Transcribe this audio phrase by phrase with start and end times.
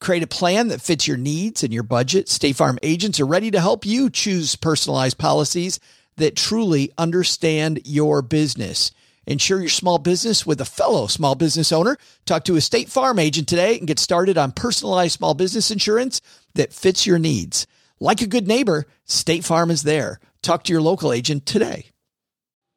[0.00, 2.28] Create a plan that fits your needs and your budget.
[2.28, 5.80] State Farm agents are ready to help you choose personalized policies
[6.16, 8.92] that truly understand your business.
[9.26, 11.98] Insure your small business with a fellow small business owner.
[12.26, 16.20] Talk to a State Farm agent today and get started on personalized small business insurance
[16.54, 17.66] that fits your needs.
[18.00, 20.20] Like a good neighbor, State Farm is there.
[20.42, 21.86] Talk to your local agent today.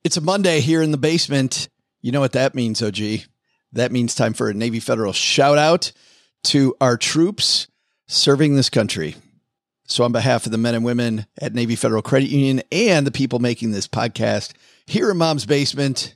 [0.03, 1.69] It's a Monday here in the basement.
[2.01, 2.97] You know what that means, OG?
[3.73, 5.91] That means time for a Navy Federal shout out
[6.43, 7.67] to our troops
[8.07, 9.15] serving this country.
[9.85, 13.11] So, on behalf of the men and women at Navy Federal Credit Union and the
[13.11, 14.53] people making this podcast
[14.85, 16.15] here in Mom's Basement,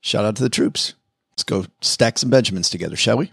[0.00, 0.94] shout out to the troops.
[1.32, 3.32] Let's go stack some Benjamins together, shall we?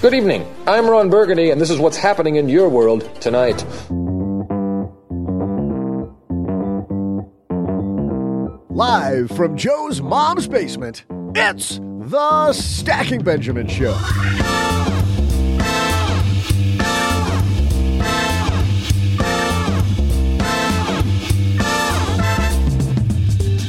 [0.00, 0.46] Good evening.
[0.66, 3.64] I'm Ron Burgundy, and this is what's happening in your world tonight.
[8.70, 13.96] Live from Joe's mom's basement, it's the Stacking Benjamin Show.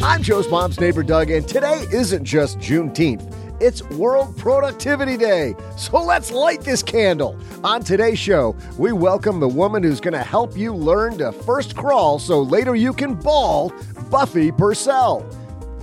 [0.08, 3.30] I'm Joe's mom's neighbor, Doug, and today isn't just Juneteenth.
[3.60, 5.54] It's World Productivity Day.
[5.76, 7.38] So let's light this candle.
[7.66, 11.76] On today's show, we welcome the woman who's going to help you learn to first
[11.76, 13.72] crawl so later you can ball,
[14.10, 15.26] Buffie Purselle.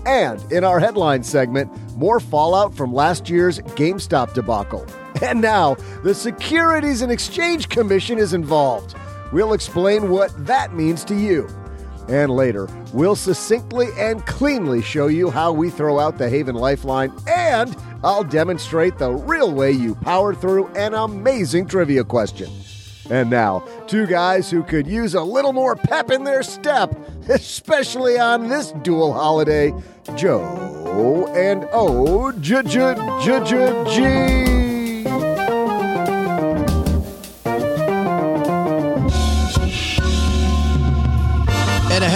[0.06, 4.86] And in our headline segment, more fallout from last year's GameStop debacle.
[5.22, 8.97] And now, the Securities and Exchange Commission is involved.
[9.33, 11.47] We'll explain what that means to you.
[12.08, 17.12] And later, we'll succinctly and cleanly show you how we throw out the Haven Lifeline,
[17.27, 22.50] and I'll demonstrate the real way you power through an amazing trivia question.
[23.10, 26.94] And now, two guys who could use a little more pep in their step,
[27.28, 29.72] especially on this dual holiday
[30.14, 34.53] Joe and O J J J G.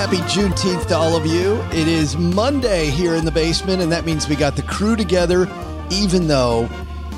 [0.09, 1.61] happy Juneteenth to all of you.
[1.71, 5.47] It is Monday here in the basement, and that means we got the crew together,
[5.91, 6.67] even though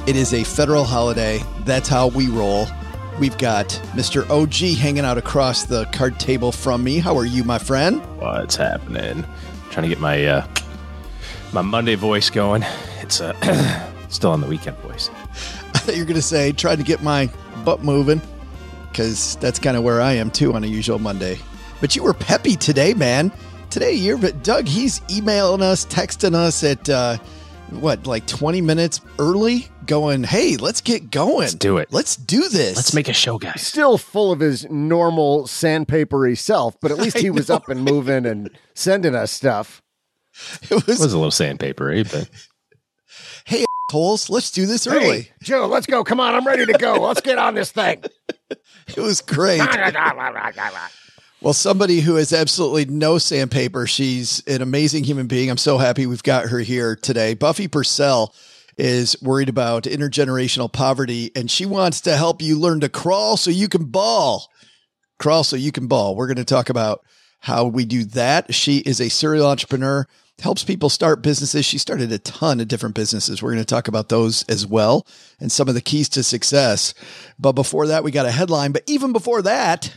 [0.09, 1.41] it is a federal holiday.
[1.61, 2.67] That's how we roll.
[3.21, 4.29] We've got Mr.
[4.29, 6.99] OG hanging out across the card table from me.
[6.99, 8.05] How are you, my friend?
[8.19, 9.25] What's happening?
[9.71, 10.49] Trying to get my uh,
[11.53, 12.65] my Monday voice going.
[13.03, 15.11] It's uh, still on the weekend voice.
[15.75, 17.31] I thought you were going to say trying to get my
[17.65, 18.21] butt moving
[18.91, 21.39] because that's kind of where I am too on a usual Monday.
[21.81, 23.33] But you were peppy today, man.
[23.71, 27.19] Today you're but Doug, he's emailing us, texting us at uh
[27.71, 31.39] what, like 20 minutes early, going, Hey, let's get going.
[31.39, 31.93] Let's do it.
[31.93, 32.75] Let's do this.
[32.77, 33.63] Let's make a show, guys.
[33.63, 38.27] Still full of his normal sandpapery self, but at least he was up and moving
[38.27, 39.83] and sending us stuff.
[40.63, 42.29] it It was, was a little sandpapery, but
[43.45, 45.23] hey holes, let's do this early.
[45.23, 46.05] Hey, Joe, let's go.
[46.05, 46.95] Come on, I'm ready to go.
[46.95, 48.03] Let's get on this thing.
[48.89, 49.61] It was great.
[51.43, 53.87] Well, somebody who has absolutely no sandpaper.
[53.87, 55.49] She's an amazing human being.
[55.49, 57.35] I'm so happy we've got her here today.
[57.35, 58.35] Buffie Purselle
[58.77, 63.51] is worried about intergenerational poverty and she wants to help you learn to crawl so
[63.51, 64.51] you can ball.
[65.19, 66.15] Crawl so you can ball.
[66.15, 67.07] We're going to talk about
[67.41, 68.53] how we do that.
[68.53, 70.07] She is a serial entrepreneur,
[70.41, 71.65] helps people start businesses.
[71.65, 73.43] She started a ton of different businesses.
[73.43, 75.07] We're going to talk about those as well
[75.41, 76.93] and some of the keys to success.
[77.39, 78.73] But before that, we got a headline.
[78.73, 79.97] But even before that,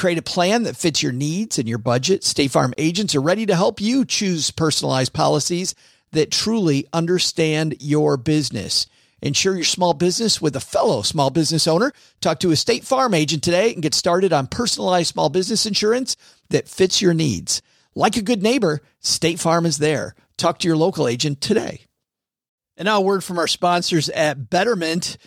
[0.00, 2.24] Create a plan that fits your needs and your budget.
[2.24, 5.74] State Farm agents are ready to help you choose personalized policies
[6.12, 8.86] that truly understand your business.
[9.20, 11.92] Insure your small business with a fellow small business owner.
[12.22, 16.16] Talk to a State Farm agent today and get started on personalized small business insurance
[16.48, 17.60] that fits your needs.
[17.94, 20.14] Like a good neighbor, State Farm is there.
[20.38, 21.82] Talk to your local agent today.
[22.78, 25.18] And now a word from our sponsors at Betterment.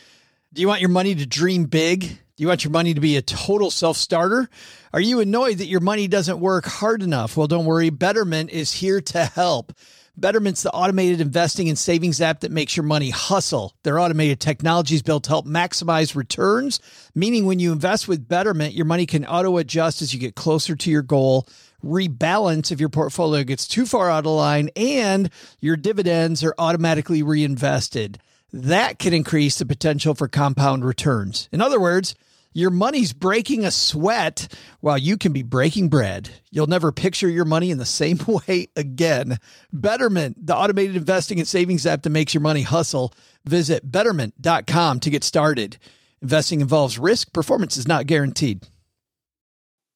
[0.51, 2.22] Do you want your money to dream big?
[2.35, 4.49] Do you want your money to be a total self starter?
[4.91, 7.37] Are you annoyed that your money doesn't work hard enough?
[7.37, 7.91] Well, don't worry.
[7.91, 9.71] Betterment is here to help.
[10.17, 13.75] Betterment's the automated investing and savings app that makes your money hustle.
[13.83, 16.79] Their automated technology is built to help maximize returns,
[17.13, 20.75] meaning when you invest with Betterment, your money can auto adjust as you get closer
[20.75, 21.47] to your goal,
[21.85, 27.21] rebalance if your portfolio gets too far out of line, and your dividends are automatically
[27.21, 28.19] reinvested.
[28.53, 31.49] That can increase the potential for compound returns.
[31.51, 32.13] In other words,
[32.53, 34.47] your money's breaking a sweat
[34.79, 36.29] while you can be breaking bread.
[36.51, 39.39] You'll never picture your money in the same way again.
[39.71, 43.11] Betterment, the automated investing and savings app that makes your money hustle.
[43.43, 45.77] Visit betterment.com to get started.
[46.21, 48.67] Investing involves risk, performance is not guaranteed.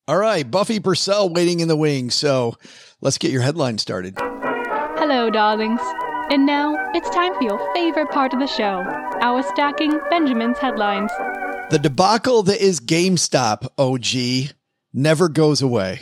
[0.08, 2.16] All right, Buffie Purselle waiting in the wings.
[2.16, 2.56] So
[3.02, 4.18] let's get your headline started.
[4.18, 5.82] Hello, darlings.
[6.30, 8.84] And now it's time for your favorite part of the show
[9.22, 11.10] our stacking Benjamin's headlines.
[11.70, 14.54] The debacle that is GameStop, OG,
[14.94, 16.02] never goes away.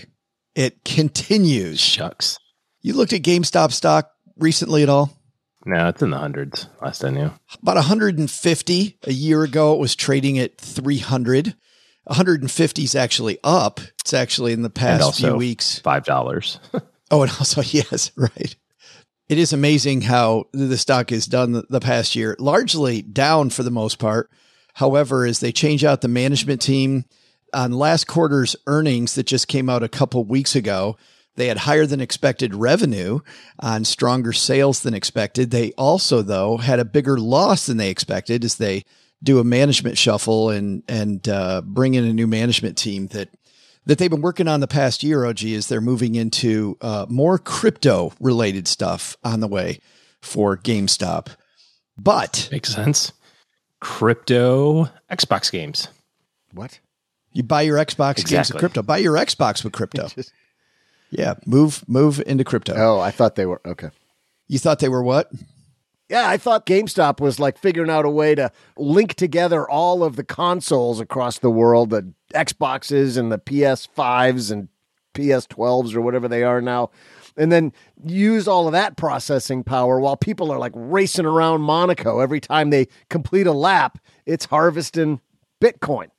[0.56, 1.80] It continues.
[1.80, 2.40] Shucks.
[2.82, 5.16] You looked at GameStop stock recently at all?
[5.64, 6.68] No, it's in the hundreds.
[6.82, 7.32] Last I knew.
[7.62, 9.74] About 150 a year ago.
[9.76, 11.56] It was trading at 300.
[12.06, 13.80] 150 is actually up.
[14.02, 15.80] It's actually in the past few weeks.
[15.80, 16.60] Five dollars.
[17.12, 18.56] oh, and also yes, right.
[19.28, 23.72] It is amazing how the stock has done the, past year, largely down for the
[23.72, 24.30] most part.
[24.76, 27.06] However, as they change out the management team
[27.52, 30.96] on last quarter's earnings that just came out a couple weeks ago,
[31.38, 33.20] they had higher than expected revenue
[33.60, 35.50] on stronger sales than expected.
[35.50, 38.86] They also, though, had a bigger loss than they expected as they
[39.24, 43.30] do a management shuffle and and uh, bring in a new management team that
[43.86, 45.26] that they've been working on the past year.
[45.26, 49.80] Og is they're moving into uh, more crypto related stuff on the way
[50.22, 51.28] for GameStop,
[51.98, 53.14] but makes sense.
[53.80, 55.88] Crypto Xbox games.
[56.52, 56.80] What?
[57.34, 58.36] You buy your Xbox exactly.
[58.36, 58.82] games with crypto.
[58.82, 60.08] Buy your Xbox with crypto.
[61.12, 62.74] yeah, move move into crypto.
[62.76, 63.90] Oh, I thought they were okay.
[64.48, 65.32] You thought they were what?
[66.10, 70.16] Yeah, I thought GameStop was like figuring out a way to link together all of
[70.16, 74.68] the consoles across the world, the Xboxes and the PS5s and
[75.16, 76.92] PS12s or whatever they are now,
[77.38, 77.74] and then
[78.04, 82.70] use all of that processing power while people are like racing around Monaco every time
[82.70, 83.98] they complete a lap,
[84.28, 85.22] it's harvesting
[85.60, 86.10] Bitcoin.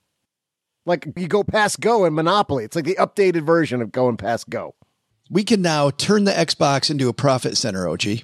[0.85, 2.65] Like you go past Go in Monopoly.
[2.65, 4.75] It's like the updated version of going past Go.
[5.29, 8.23] We can now turn the Xbox into a profit center, OG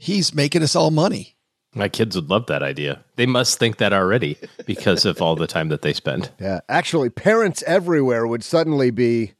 [0.00, 1.36] he's making us all money.
[1.72, 3.04] My kids would love that idea.
[3.14, 4.36] They must think that already
[4.66, 6.30] because of all the time that they spend.
[6.40, 6.60] Yeah.
[6.68, 9.34] Actually, parents everywhere would suddenly be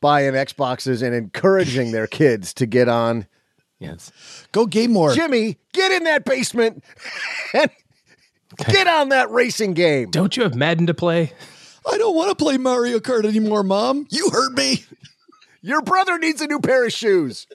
[0.00, 3.28] buying Xboxes and encouraging their kids to get on.
[3.78, 4.10] Yes.
[4.50, 5.14] Go game more.
[5.14, 6.82] Jimmy, get in that basement
[7.54, 7.70] and
[8.66, 10.10] get on that racing game.
[10.10, 11.32] Don't you have Madden to play?
[11.88, 14.06] I don't want to play Mario Kart anymore, Mom.
[14.10, 14.84] You heard me.
[15.60, 17.46] Your brother needs a new pair of shoes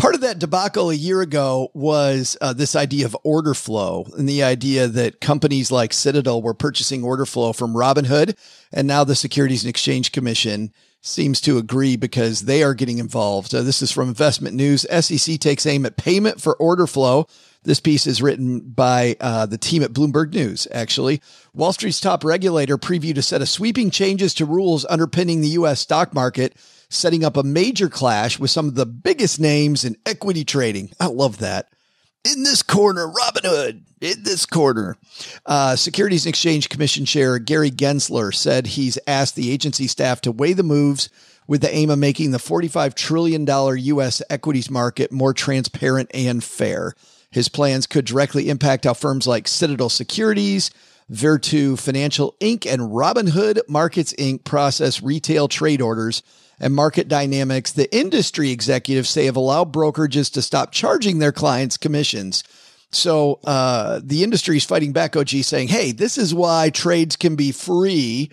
[0.00, 4.26] part of that debacle a year ago was uh, this idea of order flow and
[4.26, 8.34] the idea that companies like Citadel were purchasing order flow from Robinhood.
[8.72, 13.54] And now the Securities and Exchange Commission seems to agree because they are getting involved.
[13.54, 14.86] Uh, this is from Investment News.
[14.90, 17.26] SEC takes aim at payment for order flow.
[17.62, 21.20] This piece is written by uh, the team at Bloomberg News, actually.
[21.52, 25.80] Wall Street's top regulator previewed a set of sweeping changes to rules underpinning the U.S.
[25.80, 26.56] stock market
[26.90, 30.90] setting up a major clash with some of the biggest names in equity trading.
[31.00, 31.68] I love that.
[32.24, 33.84] In this corner, Robinhood.
[34.02, 34.96] In this corner,
[35.44, 40.32] uh, Securities and Exchange Commission Chair Gary Gensler said he's asked the agency staff to
[40.32, 41.10] weigh the moves
[41.46, 44.22] with the aim of making the $45 trillion U.S.
[44.30, 46.94] equities market more transparent and fair.
[47.30, 50.70] His plans could directly impact how firms like Citadel Securities,
[51.10, 54.44] Virtu Financial Inc., and Robinhood Markets Inc.
[54.44, 56.22] process retail trade orders
[56.60, 61.76] and market dynamics the industry executives say have allowed brokerages to stop charging their clients
[61.76, 62.44] commissions.
[62.92, 67.36] So uh, the industry is fighting back, OG, saying, hey, this is why trades can
[67.36, 68.30] be free,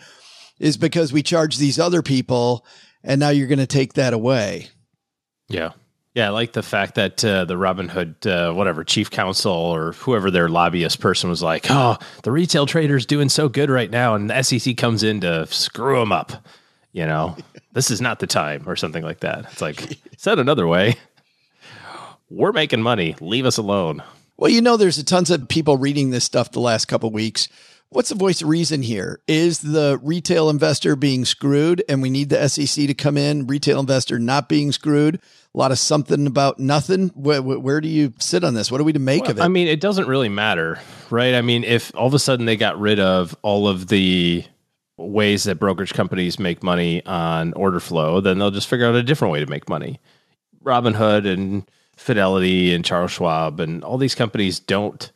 [0.60, 2.65] is because we charge these other people,
[3.03, 4.69] and now you're going to take that away.
[5.48, 5.72] Yeah.
[6.15, 10.31] Yeah, I like the fact that uh, the Robinhood, uh, whatever, chief counsel or whoever
[10.31, 14.27] their lobbyist person was like, oh, the retail trader's doing so good right now, and
[14.27, 16.43] the SEC comes in to screw them up
[16.97, 17.37] you know,
[17.73, 19.45] this is not the time or something like that.
[19.51, 20.95] It's like, said another way,
[22.31, 23.15] we're making money.
[23.21, 24.01] Leave us alone.
[24.35, 27.49] Well, you know, there's a tons of people reading this stuff the last couple weeks.
[27.89, 29.21] What's the voice of reason here?
[29.27, 33.45] Is the retail investor being screwed and we need the SEC to come in?
[33.45, 35.21] Retail investor not being screwed?
[35.53, 37.09] A lot of something about nothing.
[37.09, 38.71] Where, where do you sit on this?
[38.71, 39.43] What are we to make well, of it?
[39.43, 40.79] I mean, it doesn't really matter,
[41.11, 41.35] right?
[41.35, 44.43] I mean, if all of a sudden they got rid of all of the
[44.97, 49.03] ways that brokerage companies make money on order flow, then they'll just figure out a
[49.03, 49.99] different way to make money.
[50.63, 55.11] Robinhood and Fidelity and Charles Schwab and all these companies don't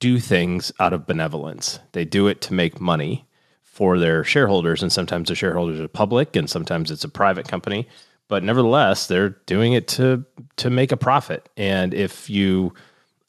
[0.00, 1.80] do things out of benevolence.
[1.92, 3.26] They do it to make money
[3.62, 7.88] for their shareholders, and sometimes the shareholders are public, and sometimes it's a private company.
[8.28, 10.24] But nevertheless, they're doing it to
[10.56, 11.48] to make a profit.
[11.56, 12.74] And if you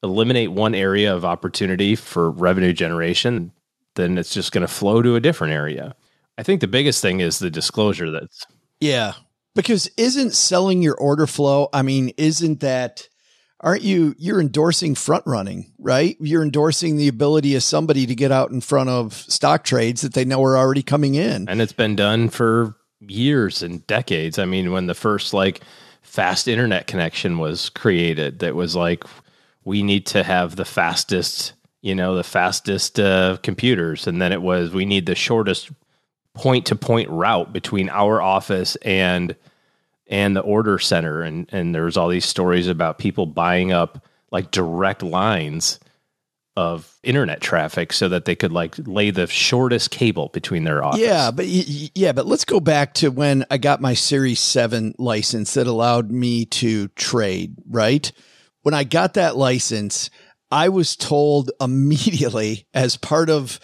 [0.02, 3.52] eliminate one area of opportunity for revenue generation,
[4.00, 5.96] then it's just going to flow to a different area.
[6.38, 8.46] I think the biggest thing is the disclosure that's
[8.80, 9.14] Yeah.
[9.56, 13.10] Because isn't selling your order flow, I mean, isn't that
[13.62, 16.16] aren't you you're endorsing front running, right?
[16.20, 20.14] You're endorsing the ability of somebody to get out in front of stock trades that
[20.14, 21.50] they know are already coming in.
[21.50, 24.40] and it's been done for years and decades.
[24.40, 25.62] I mean, when the first like
[26.02, 29.04] fast internet connection was created, that was like
[29.66, 34.42] we need to have the fastest, you know, the fastest uh, computers, and then it
[34.42, 35.72] was we need the shortest
[36.34, 39.36] point to point route between our office and
[40.08, 44.06] and the order center and and there was all these stories about people buying up
[44.32, 45.80] like direct lines
[46.56, 51.00] of internet traffic so that they could like lay the shortest cable between their office.
[51.00, 55.54] Yeah, but yeah, but let's go back to when I got my Series 7 license
[55.54, 58.12] that allowed me to trade, right?
[58.64, 60.10] When I got that license,
[60.52, 63.60] I was told immediately as part of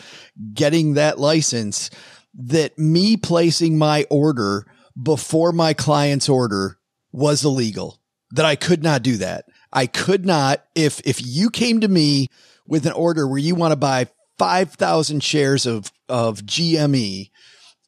[0.53, 1.89] getting that license
[2.33, 4.65] that me placing my order
[5.01, 6.77] before my client's order
[7.11, 7.99] was illegal.
[8.31, 9.45] That I could not do that.
[9.71, 12.27] I could not if if you came to me
[12.67, 17.29] with an order where you want to buy 5,000 shares of of GME,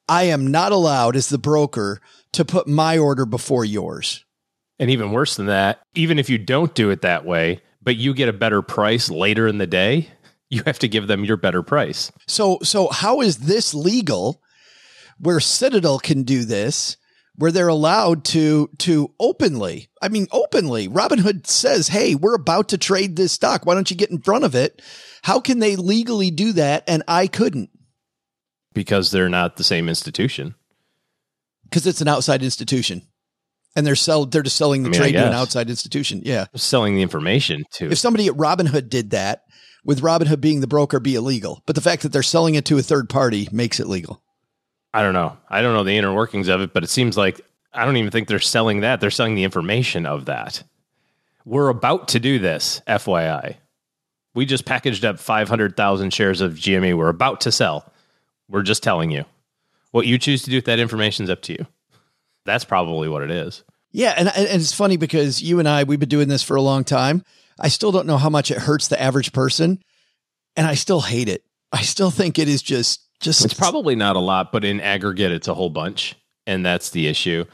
[0.07, 1.99] I am not allowed as the broker
[2.33, 4.23] to put my order before yours.
[4.79, 8.13] And even worse than that, even if you don't do it that way, but you
[8.13, 10.09] get a better price later in the day,
[10.49, 12.11] you have to give them your better price.
[12.27, 14.41] So so how is this legal
[15.19, 16.97] where Citadel can do this
[17.35, 22.77] where they're allowed to to openly I mean openly Robinhood says hey we're about to
[22.77, 24.81] trade this stock why don't you get in front of it
[25.21, 27.69] how can they legally do that and I couldn't
[28.73, 30.55] because they're not the same institution.
[31.63, 33.03] because it's an outside institution
[33.77, 36.47] and they're sell they're just selling the I mean, trade to an outside institution yeah
[36.55, 39.43] Selling the information to if somebody at Robinhood did that
[39.85, 42.77] with Robinhood being the broker be illegal but the fact that they're selling it to
[42.77, 44.21] a third party makes it legal
[44.97, 45.37] I don't know.
[45.47, 47.41] I don't know the inner workings of it, but it seems like
[47.71, 48.99] I don't even think they're selling that.
[48.99, 50.63] They're selling the information of that.
[51.45, 53.57] We're about to do this, FYI.
[54.33, 56.97] We just packaged up 500,000 shares of GME.
[56.97, 57.93] We're about to sell.
[58.49, 59.25] We're just telling you.
[59.91, 61.67] What you choose to do with that information is up to you.
[62.47, 63.63] That's probably what it is.
[63.91, 66.61] Yeah, and and it's funny because you and I we've been doing this for a
[66.61, 67.23] long time.
[67.59, 69.79] I still don't know how much it hurts the average person,
[70.55, 71.43] and I still hate it.
[71.71, 75.31] I still think it is just just It's probably not a lot, but in aggregate,
[75.31, 77.45] it's a whole bunch, and that's the issue.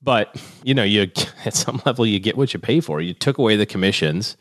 [0.00, 1.10] But you know, you
[1.44, 3.00] at some level you get what you pay for.
[3.00, 4.36] You took away the commissions,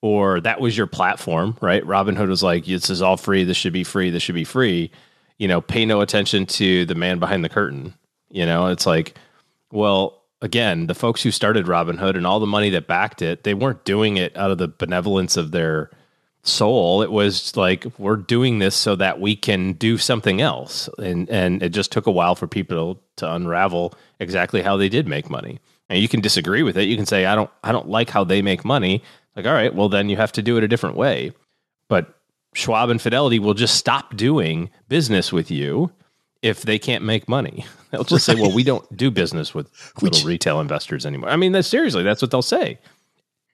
[0.00, 1.84] or that was your platform, right?
[1.84, 3.42] Robinhood was like, "This is all free.
[3.42, 4.10] This should be free.
[4.10, 4.92] This should be free."
[5.38, 7.94] You know, pay no attention to the man behind the curtain.
[8.34, 9.16] You know, it's like,
[9.70, 13.54] well, again, the folks who started Robinhood and all the money that backed it, they
[13.54, 15.88] weren't doing it out of the benevolence of their
[16.42, 17.00] soul.
[17.00, 21.62] It was like we're doing this so that we can do something else, and and
[21.62, 25.60] it just took a while for people to unravel exactly how they did make money.
[25.88, 26.88] And you can disagree with it.
[26.88, 29.04] You can say I don't I don't like how they make money.
[29.36, 31.30] Like all right, well then you have to do it a different way.
[31.86, 32.18] But
[32.52, 35.92] Schwab and Fidelity will just stop doing business with you
[36.44, 37.64] if they can't make money.
[37.90, 39.70] They'll just say, "Well, we don't do business with
[40.02, 42.78] little retail investors anymore." I mean, that's seriously, that's what they'll say.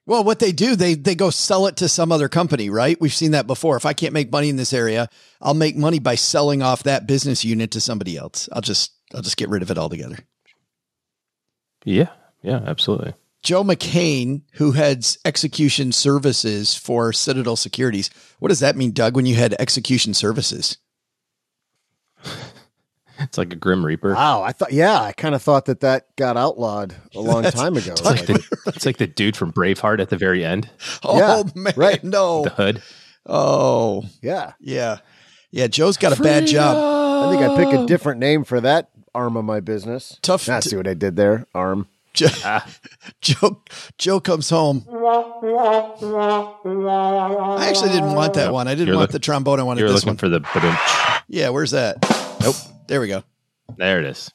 [0.07, 2.99] well, what they do they they go sell it to some other company, right?
[2.99, 3.77] We've seen that before.
[3.77, 5.09] If I can't make money in this area,
[5.41, 8.49] I'll make money by selling off that business unit to somebody else.
[8.51, 10.17] I'll just I'll just get rid of it altogether.
[11.85, 12.09] Yeah,
[12.41, 13.13] yeah, absolutely.
[13.43, 18.09] Joe Mecane, who heads execution services for Citadel Securities.
[18.39, 20.77] What does that mean, Doug, when you had execution services?
[23.21, 24.13] It's like a grim reaper.
[24.13, 27.75] Wow, I thought, yeah, I kind of thought that that got outlawed a long time
[27.77, 27.91] ago.
[27.91, 30.69] It's like, the, it's like the dude from Braveheart at the very end,
[31.03, 32.03] Oh, Yeah, man, right.
[32.03, 32.43] no.
[32.43, 32.81] the hood.
[33.25, 34.99] Oh, yeah, yeah.
[35.51, 36.77] Yeah, Joe's got a bad job.
[36.77, 40.17] I think I pick a different name for that arm of my business.
[40.21, 41.45] Tough Now, to- see what I did there?
[41.53, 41.87] Arm.
[42.13, 42.67] Joe, ah.
[43.21, 43.61] Joe,
[43.97, 44.85] Joe comes home.
[44.91, 44.97] I
[47.69, 48.67] actually didn't want that one.
[48.67, 49.59] I didn't You're want look- the trombone.
[49.59, 50.17] I wanted You're this looking one.
[50.17, 50.39] for the.
[50.39, 50.77] ba-dum.
[51.27, 51.97] yeah, where's that?
[52.41, 52.55] Nope.
[52.91, 53.23] There we go.
[53.77, 54.29] There it is.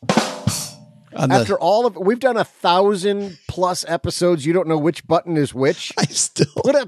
[1.14, 5.06] On the, After all of we've done a thousand plus episodes, you don't know which
[5.06, 5.92] button is which.
[5.98, 6.46] I still.
[6.64, 6.86] Put a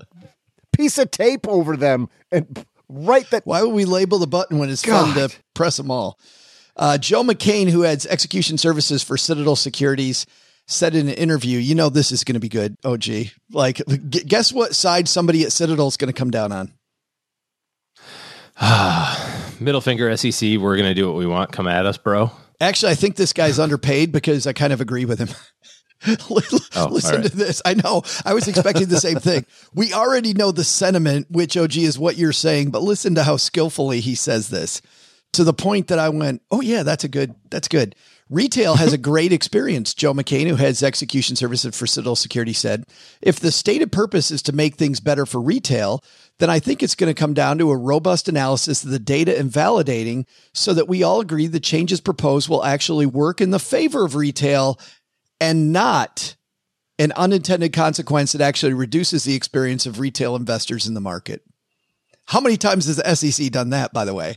[0.72, 3.44] piece of tape over them and write that.
[3.44, 5.28] Why would we label the button when it's fun God.
[5.28, 6.18] to press them all?
[6.75, 10.25] Uh, Joe Mecane, who heads execution services for Citadel Securities,
[10.66, 12.78] said in an interview, you know, this is going to be good.
[12.82, 13.04] OG.
[13.52, 16.72] Like, g- guess what side somebody at Citadel is going to come down on?
[19.60, 21.52] Middle finger SEC, we're going to do what we want.
[21.52, 22.30] Come at us, bro.
[22.60, 25.28] Actually, I think this guy's underpaid because I kind of agree with him.
[26.06, 27.24] Oh, Listen right.
[27.28, 27.60] to this.
[27.64, 28.02] I know.
[28.24, 29.44] I was expecting the same thing.
[29.74, 33.36] We already know the sentiment, which OG is what you're saying, but listen to how
[33.36, 34.80] skillfully he says this
[35.32, 37.94] to the point that I went, oh, yeah, that's a good, that's good.
[38.30, 39.94] Retail has a great experience.
[39.94, 42.84] Joe Mecane, who heads execution services for Citadel Security, said,
[43.22, 46.04] if the stated purpose is to make things better for retail,
[46.38, 49.38] then I think it's going to come down to a robust analysis of the data
[49.38, 53.59] and validating so that we all agree the changes proposed will actually work in the
[53.59, 54.78] favor of retail
[55.40, 56.37] and not
[56.99, 61.42] an unintended consequence that actually reduces the experience of retail investors in the market.
[62.26, 64.37] How many times has the SEC done that, by the way?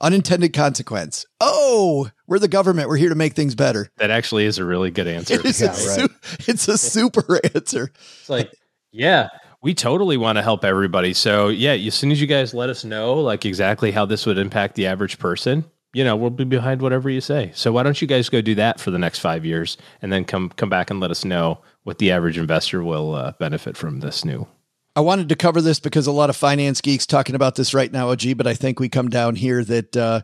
[0.00, 1.26] Unintended consequence.
[1.40, 2.88] Oh, we're the government.
[2.88, 3.88] We're here to make things better.
[3.96, 5.34] That actually is a really good answer.
[5.38, 6.08] It is a su-
[6.46, 7.92] it's a super answer.
[8.20, 8.52] It's like,
[8.90, 9.28] yeah,
[9.68, 11.12] we totally want to help everybody.
[11.12, 14.38] So yeah, as soon as you guys let us know like exactly how this would
[14.38, 17.50] impact the average person, you know, we'll be behind whatever you say.
[17.54, 20.24] So why don't you guys go do that for the next five years, and then
[20.24, 24.00] come come back and let us know what the average investor will uh, benefit from
[24.00, 24.48] this new.
[24.96, 27.92] I wanted to cover this because a lot of finance geeks talking about this right
[27.92, 30.22] now, OG, but I think we come down here that uh,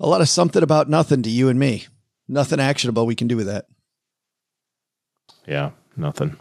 [0.00, 1.84] a lot of something about nothing to you and me.
[2.28, 3.66] Nothing actionable we can do with that.
[5.46, 6.38] Yeah, nothing.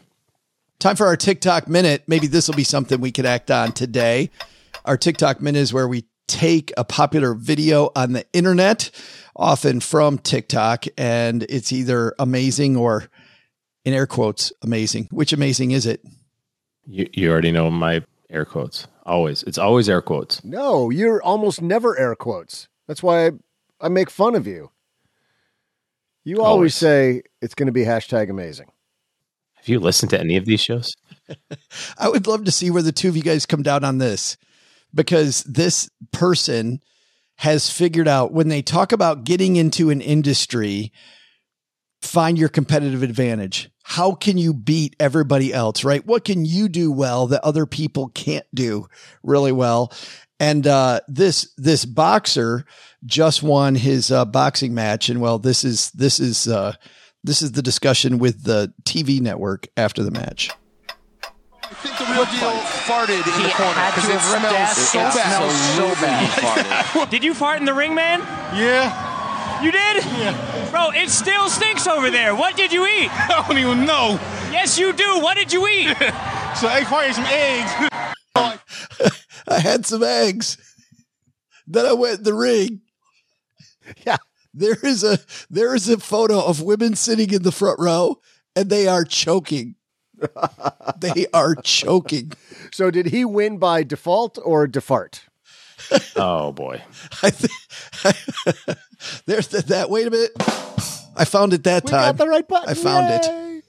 [0.79, 2.03] Time for our TikTok minute.
[2.07, 4.29] Maybe this will be something we could act on today.
[4.83, 8.91] Our TikTok minute is where we take a popular video on the internet,
[9.35, 13.09] often from TikTok, and it's either amazing or,
[13.83, 15.07] in air quotes, amazing.
[15.11, 16.03] Which amazing is it?
[16.87, 18.87] You you already know my air quotes.
[19.05, 20.43] Always, it's always air quotes.
[20.43, 22.67] No, you're almost never air quotes.
[22.87, 23.31] That's why I,
[23.81, 24.71] I make fun of you.
[26.23, 26.75] You always, Always.
[26.75, 28.67] say it's going to be hashtag amazing.
[29.65, 30.95] Have you listened to any of these shows?
[31.97, 34.37] I would love to see where the two of you guys come down on this
[34.93, 36.81] because this person
[37.37, 40.91] has figured out when they talk about getting into an industry,
[42.03, 43.71] find your competitive advantage.
[43.81, 46.05] How can you beat everybody else, right?
[46.05, 48.85] What can you do well that other people can't do
[49.23, 49.91] really well?
[50.39, 52.65] And uh, this this boxer
[53.03, 56.73] just won his uh, boxing match, and well, this is this is uh,
[57.25, 60.49] this is the discussion with the TV network after the match.
[61.63, 62.51] I think the real deal
[62.85, 66.31] farted in the corner because it smells so bad.
[66.35, 67.09] so bad.
[67.09, 68.19] Did you fart in the ring, man?
[68.55, 70.03] Yeah, You did?
[70.05, 70.69] Yeah.
[70.69, 72.35] Bro, it still stinks over there.
[72.35, 73.09] What did you eat?
[73.11, 74.19] I don't even know.
[74.51, 75.19] Yes, you do.
[75.21, 75.95] What did you eat?
[76.55, 77.71] So I fired some eggs.
[79.45, 80.55] I had some eggs.
[81.67, 82.79] Then I went in the ring.
[84.07, 84.15] Yeah.
[84.57, 88.21] There is a there is a photo of women sitting in the front row
[88.55, 89.75] and they are choking.
[90.97, 92.31] they are choking.
[92.71, 95.21] So did he win by default or defart?
[96.15, 96.81] Oh boy,
[97.21, 97.51] I think
[99.25, 99.89] there's that, that.
[99.89, 100.31] Wait a minute.
[101.17, 102.01] I found it that We time.
[102.15, 102.69] got the right button.
[102.69, 103.63] I found it.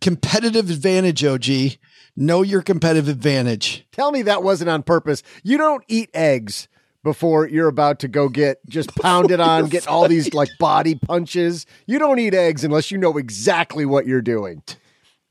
[0.00, 1.76] Competitive advantage, OG.
[2.16, 3.86] Know your competitive advantage.
[3.92, 5.22] Tell me that wasn't on purpose.
[5.42, 6.66] You don't eat eggs
[7.04, 11.66] before you're about to go get just pounded on, get all these like body punches.
[11.86, 14.62] You don't eat eggs unless you know exactly what you're doing.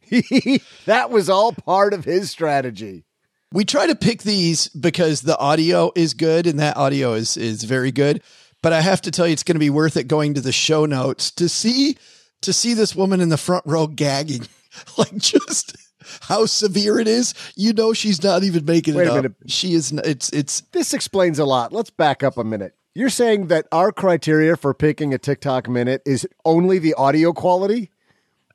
[0.86, 3.04] that was all part of his strategy.
[3.52, 7.64] we try to pick these because the audio is good and that audio is is
[7.64, 8.22] very good
[8.62, 10.52] but i have to tell you it's going to be worth it going to the
[10.52, 11.98] show notes to see
[12.42, 14.48] to see this woman in the front row gagging
[14.98, 15.76] like just
[16.22, 19.34] how severe it is you know she's not even making Wait it a up minute.
[19.48, 21.72] she is n- it's it's This explains a lot.
[21.72, 22.74] Let's back up a minute.
[22.96, 27.90] You're saying that our criteria for picking a TikTok minute is only the audio quality?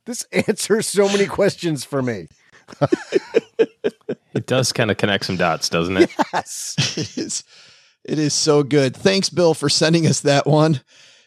[0.04, 2.28] This answers so many questions for me.
[4.34, 6.10] it does kind of connect some dots, doesn't it?
[6.32, 6.74] Yes.
[6.96, 7.44] it is
[8.04, 10.80] it is so good thanks bill for sending us that one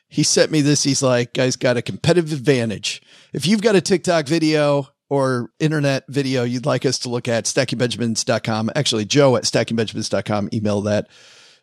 [0.07, 3.01] he sent me this he's like guys got a competitive advantage
[3.33, 7.45] if you've got a tiktok video or internet video you'd like us to look at
[7.45, 11.07] stackingbenjamins.com actually joe at stackingbenjamins.com email that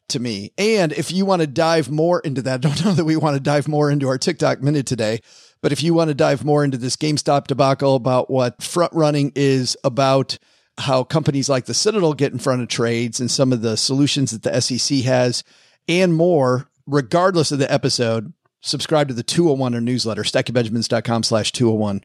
[0.09, 3.05] to me and if you want to dive more into that I don't know that
[3.05, 5.21] we want to dive more into our tiktok minute today
[5.61, 9.33] but if you want to dive more into this GameStop debacle about what front running
[9.35, 10.39] is about,
[10.79, 14.31] how companies like the Citadel get in front of trades and some of the solutions
[14.31, 15.43] that the SEC has
[15.89, 22.03] and more, regardless of the episode, subscribe to the 201 or newsletter, stackingbenjamins.com slash 201.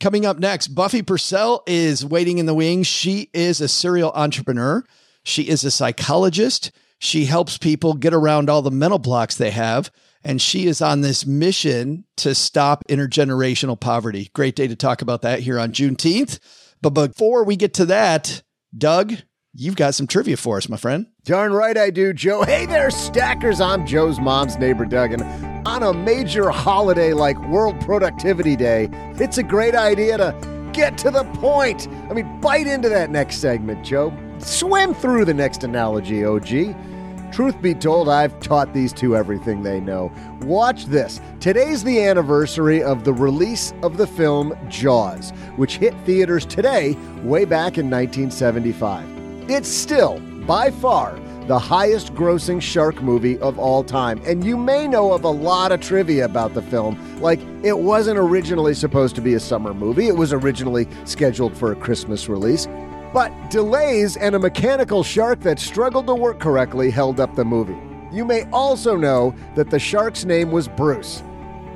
[0.00, 2.86] Coming up next, Buffie Purselle is waiting in the wings.
[2.86, 4.84] She is a serial entrepreneur.
[5.22, 6.72] She is a psychologist.
[6.98, 9.90] She helps people get around all the mental blocks they have.
[10.26, 14.30] and she is on this mission to stop intergenerational poverty.
[14.34, 16.38] Great day to talk about that here on Juneteenth.
[16.80, 18.42] But before we get to that,
[18.76, 19.12] Doug,
[19.52, 21.06] you've got some trivia for us, my friend.
[21.24, 22.42] Darn right I do, Joe.
[22.42, 23.60] Hey there, stackers.
[23.60, 25.12] I'm Joe's mom's neighbor, Doug.
[25.12, 25.22] And
[25.66, 31.10] on a major holiday like World Productivity Day, it's a great idea to get to
[31.10, 31.88] the point.
[32.10, 34.12] I mean, bite into that next segment, Joe.
[34.38, 36.76] Swim through the next analogy, OG.
[37.32, 40.12] Truth be told, I've taught these two everything they know.
[40.42, 41.20] Watch this.
[41.40, 47.44] Today's the anniversary of the release of the film Jaws, which hit theaters today, way
[47.44, 49.50] back in 1975.
[49.50, 54.20] It's still, by far, the highest grossing shark movie of all time.
[54.24, 57.20] And you may know of a lot of trivia about the film.
[57.20, 61.72] Like, it wasn't originally supposed to be a summer movie, it was originally scheduled for
[61.72, 62.66] a Christmas release.
[63.12, 67.78] But delays and a mechanical shark that struggled to work correctly held up the movie.
[68.10, 71.22] You may also know that the shark's name was Bruce,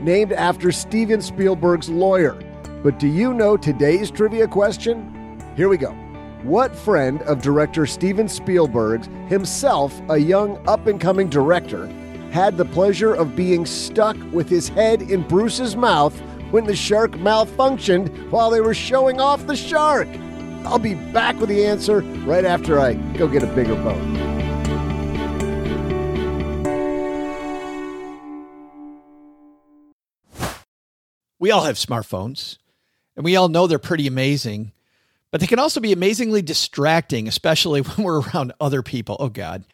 [0.01, 2.41] named after Steven Spielberg's lawyer.
[2.83, 5.41] But do you know today's trivia question?
[5.57, 5.97] Here we go.
[6.45, 11.89] What friend of director Steven Spielberg's, himself a young up and coming director,
[12.31, 16.17] had the pleasure of being stuck with his head in Bruce's mouth
[16.53, 20.07] when the shark malfunctioned while they were showing off the shark?
[20.65, 23.97] I'll be back with the answer right after I go get a bigger boat.
[31.41, 32.59] We all have smartphones,
[33.17, 34.73] and we all know they're pretty amazing,
[35.31, 39.17] but they can also be amazingly distracting, especially when we're around other people.
[39.21, 39.65] Oh, God.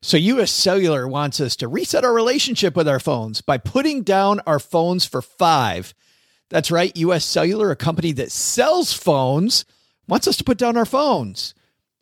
[0.00, 4.40] So, US Cellular wants us to reset our relationship with our phones by putting down
[4.46, 5.94] our phones for five.
[6.50, 9.64] That's right, US Cellular, a company that sells phones,
[10.08, 11.54] wants us to put down our phones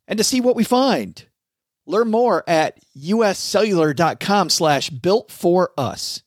[0.09, 1.27] and to see what we find.
[1.87, 6.23] Learn more at uscellular.com slash built for us.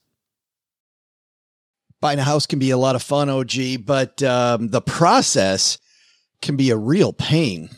[2.00, 5.78] Buying a house can be a lot of fun, OG, but um, the process
[6.42, 7.70] can be a real pain,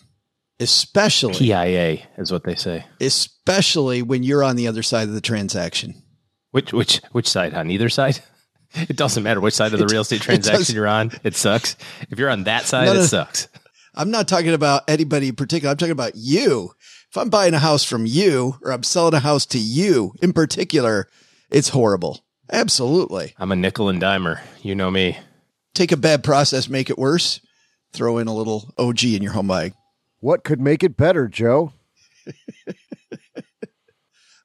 [0.61, 2.85] especially PIA is what they say.
[3.01, 5.95] especially when you're on the other side of the transaction.
[6.51, 7.55] Which which which side?
[7.55, 8.21] On either side?
[8.75, 11.13] It doesn't matter which side of the real estate transaction you're on.
[11.23, 11.77] It sucks.
[12.11, 12.95] If you're on that side, no.
[12.95, 13.49] it sucks.
[13.95, 15.71] I'm not talking about anybody in particular.
[15.71, 16.73] I'm talking about you.
[17.09, 20.35] If I'm buying a house from you or I'm selling a house to you in
[20.35, 21.09] particular,
[21.49, 22.25] it's horrible.
[22.53, 23.35] Absolutely.
[23.39, 24.41] I'm a nickel and dimer.
[24.61, 25.17] You know me.
[25.75, 27.41] Take a bad process, make it worse.
[27.97, 29.73] Throw in a little OG in your home buying.
[30.21, 31.73] What could make it better, Joe?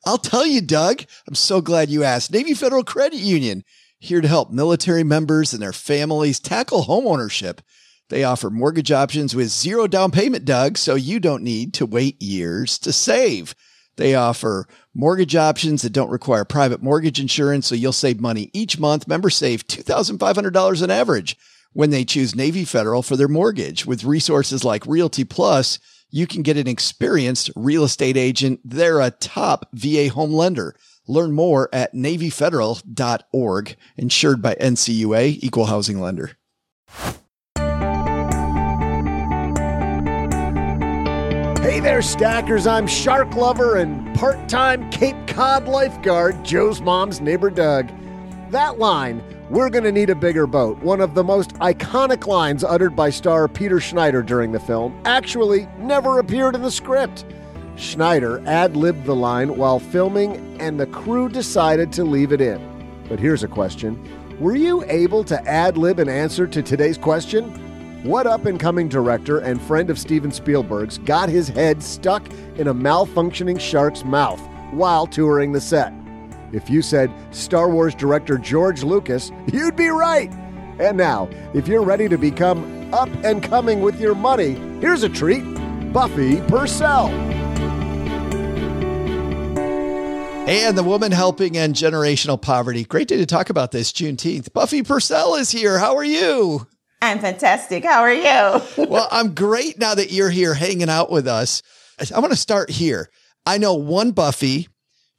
[0.06, 1.04] I'll tell you, Doug.
[1.28, 2.32] I'm so glad you asked.
[2.32, 3.66] Navy Federal Credit Union
[4.00, 7.60] here to help military members and their families tackle homeownership.
[8.08, 12.22] They offer mortgage options with zero down payment, Doug, so you don't need to wait
[12.22, 13.54] years to save.
[13.98, 18.80] They offer mortgage options that don't require private mortgage insurance, so you'll save money each
[18.80, 19.10] month.
[19.10, 21.38] Members save $2,500 on average
[21.74, 23.86] when they choose Navy Federal for their mortgage.
[23.86, 25.80] With resources like Realty Plus,
[26.10, 28.60] you can get an experienced real estate agent.
[28.64, 30.76] They're a top VA home lender.
[31.08, 36.32] Learn more at NavyFederal.org, insured by NCUA, equal housing lender.
[41.62, 42.68] Hey there, stackers.
[42.68, 47.90] I'm shark lover and part time Cape Cod lifeguard, Joe's mom's neighbor Doug.
[48.52, 52.64] That line, we're going to need a bigger boat, one of the most iconic lines
[52.64, 57.26] uttered by star Peter Scheider during the film, actually never appeared in the script.
[57.76, 62.66] Scheider ad libbed the line while filming, and the crew decided to leave it in.
[63.10, 64.02] But here's a question
[64.40, 67.52] Were you able to ad lib an answer to today's question?
[68.06, 72.70] What up and coming director and friend of Steven Spielberg's got his head stuck in
[72.70, 74.40] a malfunctioning shark's mouth
[74.72, 76.01] while touring the set?
[76.54, 80.32] If you said Star Wars director George Lucas, you'd be right.
[80.80, 85.10] And now, if you're ready to become up and coming with your money, here's a
[85.10, 85.44] treat
[85.94, 87.10] Buffie Purselle.
[90.48, 92.84] And the woman helping end generational poverty.
[92.84, 94.50] Great day to talk about this Juneteenth.
[94.50, 95.78] Buffie Purselle is here.
[95.78, 96.68] How are you?
[97.02, 97.86] I'm fantastic.
[97.86, 98.62] How are you?
[98.90, 101.62] well, I'm great now that you're here hanging out with us.
[102.14, 103.10] I want to start here.
[103.46, 104.68] I know one Buffy.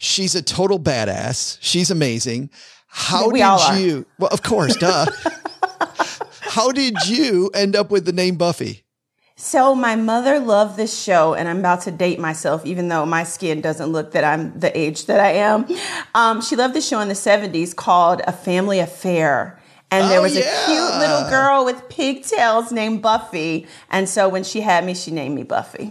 [0.03, 1.59] She's a total badass.
[1.61, 2.51] She's amazing.
[2.89, 3.79] How We did are.
[3.79, 4.05] you?
[4.19, 5.07] Well, of course, duh.
[6.41, 8.83] How did you end up with the name Buffie?
[9.37, 13.23] So my mother loved this show, and I'm about to date myself, even though my
[13.23, 15.67] skin doesn't look that I'm the age that I am.
[16.17, 19.59] Um, she loved the show in the 70s called A Family Affair.
[19.93, 23.67] And there Oh, was a cute little girl with pigtails named Buffy.
[23.91, 25.91] And so when she had me, she named me Buffie.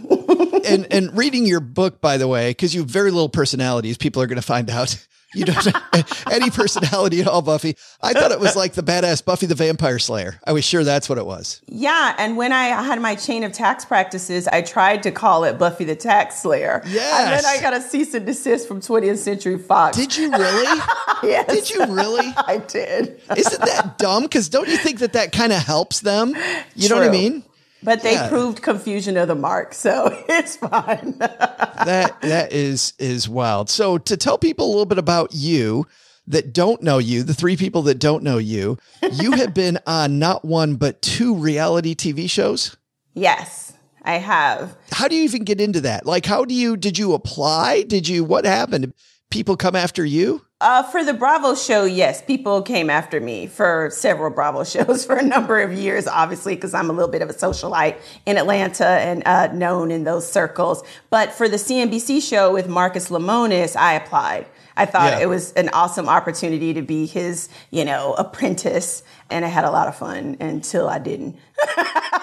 [0.66, 4.20] and and reading your book, by the way, because you have very little personalities, people
[4.20, 5.06] are going to find out.
[5.34, 7.78] You don't have any personality at all, Buffie.
[8.02, 10.40] I thought it was like the badass Buffy the Vampire Slayer.
[10.46, 11.60] I was sure that's what it was.
[11.66, 15.58] Yeah, and when I had my chain of tax practices, I tried to call it
[15.58, 16.82] Buffy the Tax Slayer.
[16.86, 17.20] Yes.
[17.20, 19.96] And then I got a cease and desist from 20th Century Fox.
[19.96, 20.80] Did you really?
[21.22, 21.46] yes.
[21.46, 22.32] Did you really?
[22.36, 23.20] I did.
[23.36, 24.24] Isn't that dumb?
[24.24, 26.34] Because don't you think that that kind of helps them?
[26.74, 27.44] You know what I mean?
[27.84, 28.28] But they Yeah.
[28.28, 31.16] proved confusion of the mark, so it's fine.
[31.18, 33.68] that that is is wild.
[33.70, 35.86] So to tell people a little bit about you
[36.26, 38.78] that don't know you, the three people that don't know you,
[39.12, 42.76] you have been on not one but two reality TV shows.
[43.14, 43.72] yes,
[44.04, 44.76] I have.
[44.90, 46.06] How do you even get into that?
[46.06, 47.82] Like how do you did you apply?
[47.82, 48.92] Did you what happened?
[49.30, 50.44] People come after you?
[50.62, 55.16] Uh, for the Bravo show, yes, people came after me for several Bravo shows for
[55.16, 57.96] a number of years, obviously, because I'm a little bit of a socialite
[58.26, 60.84] in Atlanta and uh, known in those circles.
[61.10, 64.46] But for the CNBC show with Marcus Lemonis, I applied.
[64.76, 65.24] I thought Yeah.
[65.24, 69.70] it was an awesome opportunity to be his, you know, apprentice, and I had a
[69.72, 71.36] lot of fun until I didn't.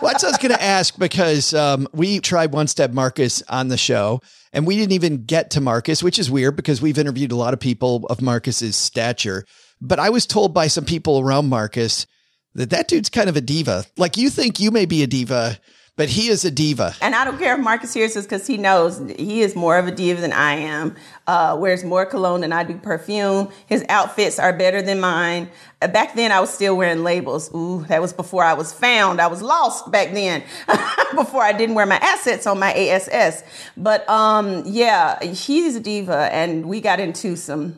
[0.00, 3.42] Well, that's what I was going to ask because um, we tried one step Marcus
[3.48, 4.20] on the show
[4.52, 7.52] and we didn't even get to Marcus, which is weird because we've interviewed a lot
[7.52, 9.44] of people of Marcus's stature.
[9.80, 12.06] But I was told by some people around Marcus
[12.54, 13.84] that that dude's kind of a diva.
[13.96, 15.58] Like you think you may be a diva,
[15.98, 16.94] but he is a diva.
[17.02, 19.88] And I don't care if Marcus hears this because he knows he is more of
[19.88, 20.94] a diva than I am.
[21.26, 23.50] Uh, wears more cologne than I do perfume.
[23.66, 25.50] His outfits are better than mine.
[25.82, 27.52] Uh, back then, I was still wearing labels.
[27.52, 29.20] Ooh, that was before I was found.
[29.20, 30.44] I was lost back then.
[31.16, 33.42] before I didn't wear my assets on my ASS.
[33.76, 37.76] But um, yeah, he's a diva, and we got into some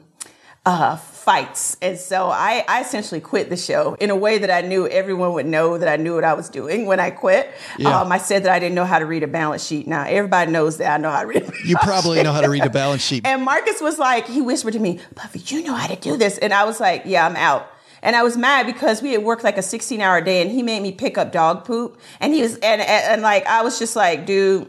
[0.66, 0.96] uh,
[1.30, 1.76] fights.
[1.80, 5.32] And so I, I essentially quit the show in a way that I knew everyone
[5.34, 7.52] would know that I knew what I was doing when I quit.
[7.78, 8.00] Yeah.
[8.00, 9.86] Um, I said that I didn't know how to read a balance sheet.
[9.86, 11.42] Now everybody knows that I know how to read.
[11.42, 12.24] A You probably sheet.
[12.24, 13.24] know how to read a balance sheet.
[13.30, 16.36] And Marcus was like, he whispered to me, Buffie, you know how to do this.
[16.38, 17.70] And I was like, yeah, I'm out.
[18.02, 20.62] And I was mad because we had worked like a 16 hour day and he
[20.64, 22.00] made me pick up dog poop.
[22.18, 24.68] And he was, and, and, and like, I was just like, dude,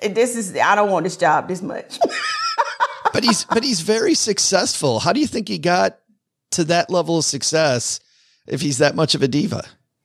[0.00, 1.98] this is, I don't want this job this much.
[3.12, 5.00] but he's but he's very successful.
[5.00, 5.98] How do you think he got
[6.52, 8.00] to that level of success
[8.46, 9.64] if he's that much of a diva?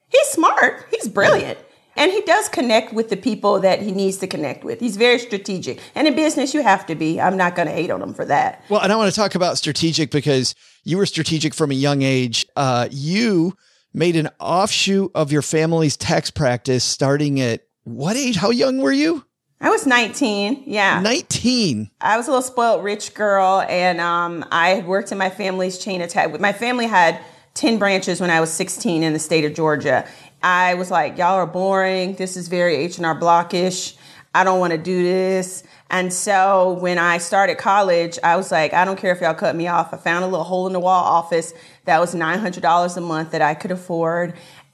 [0.10, 0.86] He's smart.
[0.92, 1.58] He's brilliant.
[1.96, 4.80] And he does connect with the people that he needs to connect with.
[4.80, 5.80] He's very strategic.
[5.94, 7.22] And in business, you have to be.
[7.22, 8.64] I'm not going to hate on him for that.
[8.70, 12.02] Well, and I want to talk about strategic because you were strategic from a young
[12.02, 12.48] age.
[12.56, 13.56] Uh, you
[13.94, 18.38] made an offshoot of your family's tax practice starting at what age?
[18.38, 19.24] How young were you?
[19.64, 20.64] I was 19.
[20.66, 21.00] Yeah.
[21.00, 21.90] 19.
[22.02, 25.78] I was a little spoiled rich girl, and um, I had worked in my family's
[25.78, 26.38] chain of tax.
[26.38, 27.22] My family had
[27.54, 30.06] 10 branches when I was 16 in the state of Georgia.
[30.44, 32.16] I was like, y'all are boring.
[32.16, 33.96] This is very H&R Blockish.
[34.36, 35.64] I don't want to do this.
[35.90, 39.56] And so when I started college, I was like, I don't care if y'all cut
[39.56, 39.94] me off.
[39.94, 41.54] I found a little hole in the wall office
[41.86, 44.34] that was $900 a month that I could afford.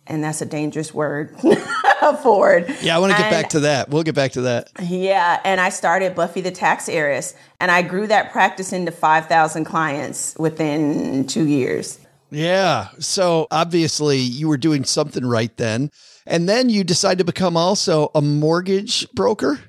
[0.10, 1.36] And that's a dangerous word,
[2.02, 2.67] afford.
[2.82, 3.89] Yeah, I want to get And- back to that.
[3.89, 4.69] We'll get back to that.
[4.82, 9.65] yeah, and I started Buffy the Tax Heiress, and I grew that practice into 5,000
[9.65, 12.00] clients within two years.
[12.32, 12.89] Yeah.
[13.00, 15.91] So obviously you were doing something right then.
[16.28, 19.60] And then you decided to become also a mortgage broker.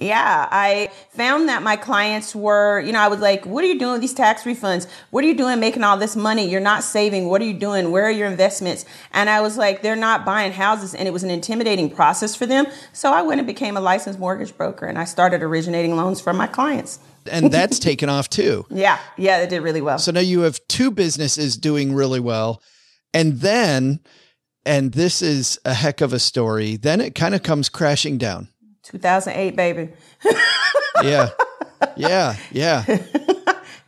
[0.00, 3.78] Yeah, I found that my clients were, you know, I was like, what are you
[3.78, 4.86] doing with these tax refunds?
[5.10, 6.48] What are you doing making all this money?
[6.48, 7.28] You're not saving.
[7.28, 7.90] What are you doing?
[7.90, 8.84] Where are your investments?
[9.12, 10.94] And I was like, they're not buying houses.
[10.94, 12.66] And it was an intimidating process for them.
[12.92, 16.32] So I went and became a licensed mortgage broker and I started originating loans for
[16.32, 17.00] my clients.
[17.30, 18.66] And that's taken off too.
[18.78, 19.98] Yeah, yeah, it did really well.
[19.98, 22.62] So now you have two businesses doing really well.
[23.12, 23.98] And then,
[24.64, 28.48] and this is a heck of a story, then it kind of comes crashing down.
[28.88, 29.90] 2008, baby.
[31.04, 31.28] Yeah.
[31.96, 32.34] Yeah.
[32.50, 32.84] Yeah.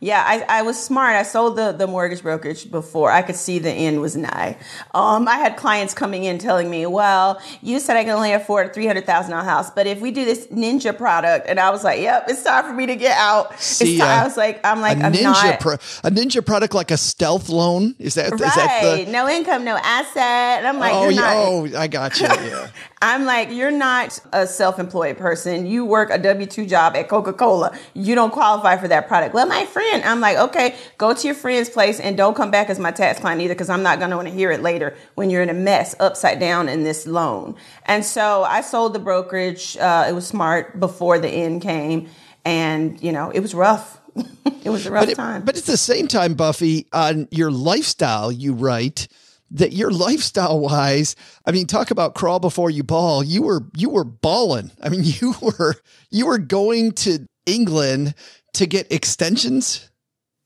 [0.03, 1.15] Yeah, I, I was smart.
[1.15, 4.57] I sold the, the mortgage brokerage before I could see the end was nigh.
[4.95, 8.65] Um, I had clients coming in telling me, well, you said I can only afford
[8.65, 12.25] a $300,000 house, but if we do this ninja product, and I was like, yep,
[12.27, 13.59] it's time for me to get out.
[13.59, 14.17] See, it's time.
[14.17, 15.59] uh, I was like, I'm like, a I'm ninja not.
[15.59, 17.93] pro- a ninja product like a stealth loan.
[17.99, 18.55] Is that, is right.
[18.55, 20.17] that the, no income, no asset.
[20.57, 21.35] And I'm like, oh, yeah, not.
[21.35, 22.25] oh, I got you.
[22.25, 22.69] Yeah.
[23.03, 25.65] I'm like, you're not a self-employed person.
[25.65, 27.75] You work a W-2 job at Coca-Cola.
[27.95, 29.33] You don't qualify for that product.
[29.33, 32.69] Well, my friend, I'm like, okay, go to your friend's place and don't come back
[32.69, 34.95] as my tax client either because I'm not going to want to hear it later
[35.15, 37.55] when you're in a mess upside down in this loan.
[37.85, 39.77] And so I sold the brokerage.
[39.77, 42.07] Uh, it was smart before the end came.
[42.45, 43.99] And, you know, it was rough.
[44.63, 45.43] it was a rough but, it- time.
[45.43, 49.07] but at the same time, Buffie, on your lifestyle, you write
[49.51, 53.23] that your lifestyle wise, I mean, talk about crawl before you ball.
[53.23, 54.71] You were you were balling.
[54.81, 55.75] I mean, you were
[56.09, 58.15] you were going to England
[58.53, 59.90] to get extensions.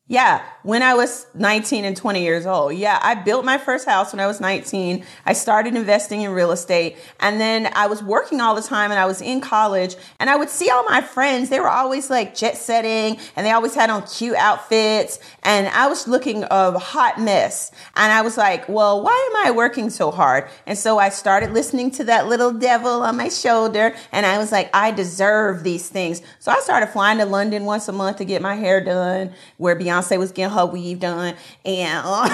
[0.08, 2.76] Yeah, when I was 19 and 20 years old.
[2.76, 5.04] Yeah, I built my first house when I was 19.
[5.26, 9.00] I started investing in real estate and then I was working all the time and
[9.00, 11.50] I was in college and I would see all my friends.
[11.50, 15.88] They were always like jet setting and they always had on cute outfits and I
[15.88, 17.72] was looking a hot mess.
[17.96, 20.48] And I was like, well, why am I working so hard?
[20.68, 24.52] And so I started listening to that little devil on my shoulder and I was
[24.52, 26.22] like, I deserve these things.
[26.38, 29.76] So I started flying to London once a month to get my hair done where
[29.76, 32.28] Beyonce Beyonce was getting her weave done, and uh,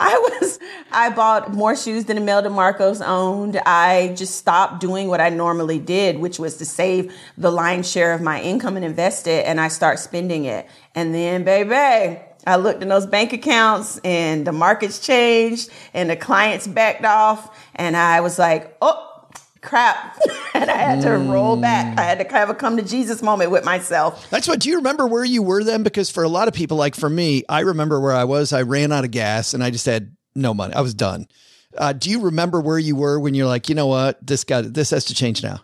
[0.00, 0.58] I was
[0.90, 3.58] I bought more shoes than Imelda Marcos owned.
[3.66, 8.14] I just stopped doing what I normally did, which was to save the lion's share
[8.14, 10.66] of my income and invest it, and I start spending it.
[10.94, 12.20] And then, baby.
[12.46, 17.54] I looked in those bank accounts and the markets changed and the clients backed off
[17.74, 19.07] and I was like, oh,
[19.60, 20.18] crap.
[20.54, 21.30] and I had to mm.
[21.30, 21.98] roll back.
[21.98, 24.28] I had to have a come to Jesus moment with myself.
[24.30, 25.82] That's what, do you remember where you were then?
[25.82, 28.52] Because for a lot of people, like for me, I remember where I was.
[28.52, 30.74] I ran out of gas and I just had no money.
[30.74, 31.26] I was done.
[31.76, 34.72] Uh, do you remember where you were when you're like, you know what, this got
[34.72, 35.60] this has to change now?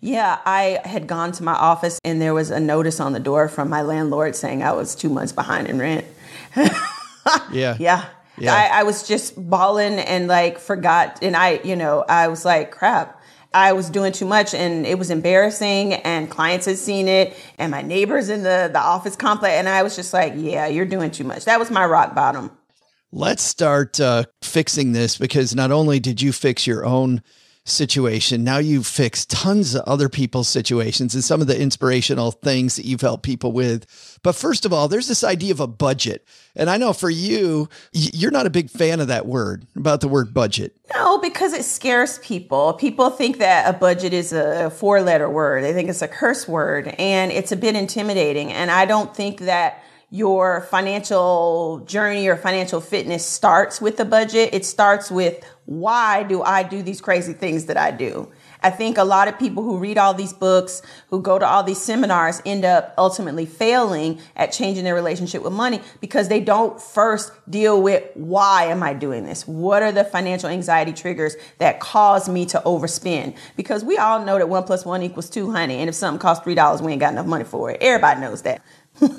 [0.00, 3.48] Yeah, I had gone to my office and there was a notice on the door
[3.48, 6.04] from my landlord saying I was two months behind in rent.
[7.52, 7.76] yeah.
[7.78, 8.04] Yeah.
[8.40, 8.54] Yeah.
[8.54, 11.18] I, I was just bawling and like forgot.
[11.22, 13.17] And I, you know, I was like, crap,
[13.54, 17.70] I was doing too much and it was embarrassing and clients had seen it and
[17.70, 19.54] my neighbors in the, the office complex.
[19.54, 21.46] And I was just like, yeah, you're doing too much.
[21.46, 22.50] That was my rock bottom.
[23.10, 27.22] Let's start uh, fixing this because not only did you fix your own
[27.70, 28.44] situation.
[28.44, 32.84] Now you've fixed tons of other people's situations and some of the inspirational things that
[32.84, 34.18] you've helped people with.
[34.22, 36.26] But first of all, there's this idea of a budget.
[36.54, 40.08] And I know for you, you're not a big fan of that word, about the
[40.08, 40.76] word budget.
[40.94, 42.72] No, because it scares people.
[42.72, 46.48] People think that a budget is a four letter word, they think it's a curse
[46.48, 48.52] word, and it's a bit intimidating.
[48.52, 54.50] And I don't think that your financial journey or financial fitness starts with the budget.
[54.54, 58.32] It starts with why do I do these crazy things that I do?
[58.62, 61.62] I think a lot of people who read all these books, who go to all
[61.62, 66.80] these seminars, end up ultimately failing at changing their relationship with money because they don't
[66.80, 69.46] first deal with why am I doing this?
[69.46, 73.36] What are the financial anxiety triggers that cause me to overspend?
[73.54, 75.76] Because we all know that one plus one equals two, honey.
[75.76, 77.78] And if something costs $3, we ain't got enough money for it.
[77.82, 78.62] Everybody knows that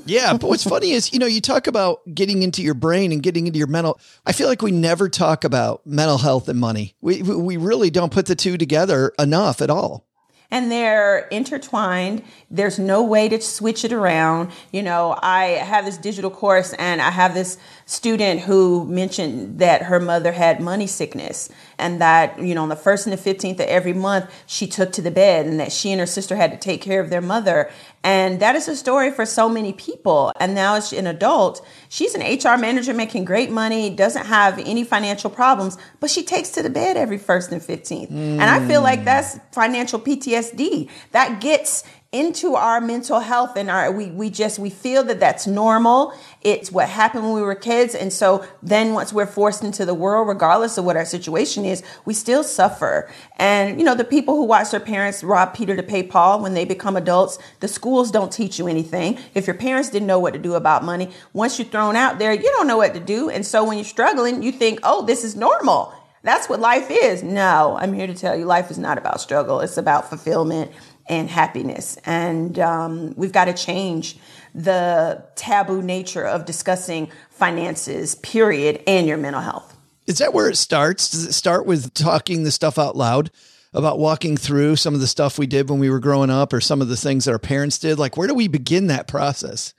[0.06, 3.24] yeah, but what's funny is, you know, you talk about getting into your brain and
[3.24, 4.00] getting into your mental.
[4.26, 6.96] I feel like we never talk about mental health and money.
[7.02, 10.10] We we really don't put the two together enough at all
[10.52, 12.24] and they're intertwined.
[12.50, 14.52] There's no way to switch it around.
[14.72, 17.58] You know, I have this digital course and I have this
[17.90, 21.50] student who mentioned that her mother had money sickness
[21.80, 24.92] and that, you know, on the 1st and the 15th of every month, she took
[24.92, 27.20] to the bed and that she and her sister had to take care of their
[27.20, 27.72] mother.
[28.04, 30.32] And that is a story for so many people.
[30.40, 34.84] And now as an adult, she's an HR manager making great money, doesn't have any
[34.84, 38.12] financial problems, but she takes to the bed every 1st and 15th.
[38.12, 38.12] Mm.
[38.12, 40.90] And I feel like that's financial PTSD.
[41.12, 45.46] That gets into our mental health and our we we just we feel that that's
[45.46, 46.12] normal.
[46.42, 47.94] It's what happened when we were kids.
[47.94, 51.84] And so then once we're forced into the world regardless of what our situation is
[52.06, 53.12] we still suffer.
[53.38, 56.56] And you know the people who watch their parents rob peter to pay paul when
[56.56, 59.20] they become adults the schools don't teach you anything.
[59.36, 62.34] If your parents didn't know what to do about money once you're thrown out there
[62.34, 63.30] you don't know what to do.
[63.30, 65.94] And so when you're struggling you think oh this is normal.
[66.22, 67.24] That's what life is.
[67.24, 69.62] No, I'm here to tell you life is not about struggle.
[69.62, 70.72] It's about fulfillment
[71.10, 71.98] and happiness.
[72.06, 74.18] And um, we've got to change
[74.56, 79.76] the taboo nature of discussing finances, period, and your mental health.
[80.06, 81.12] Is that where it starts?
[81.12, 83.32] Does it start with talking the stuff out loud?
[83.72, 86.60] About walking through some of the stuff we did when we were growing up or
[86.60, 88.00] some of the things that our parents did?
[88.00, 89.76] Like, where do we begin that process?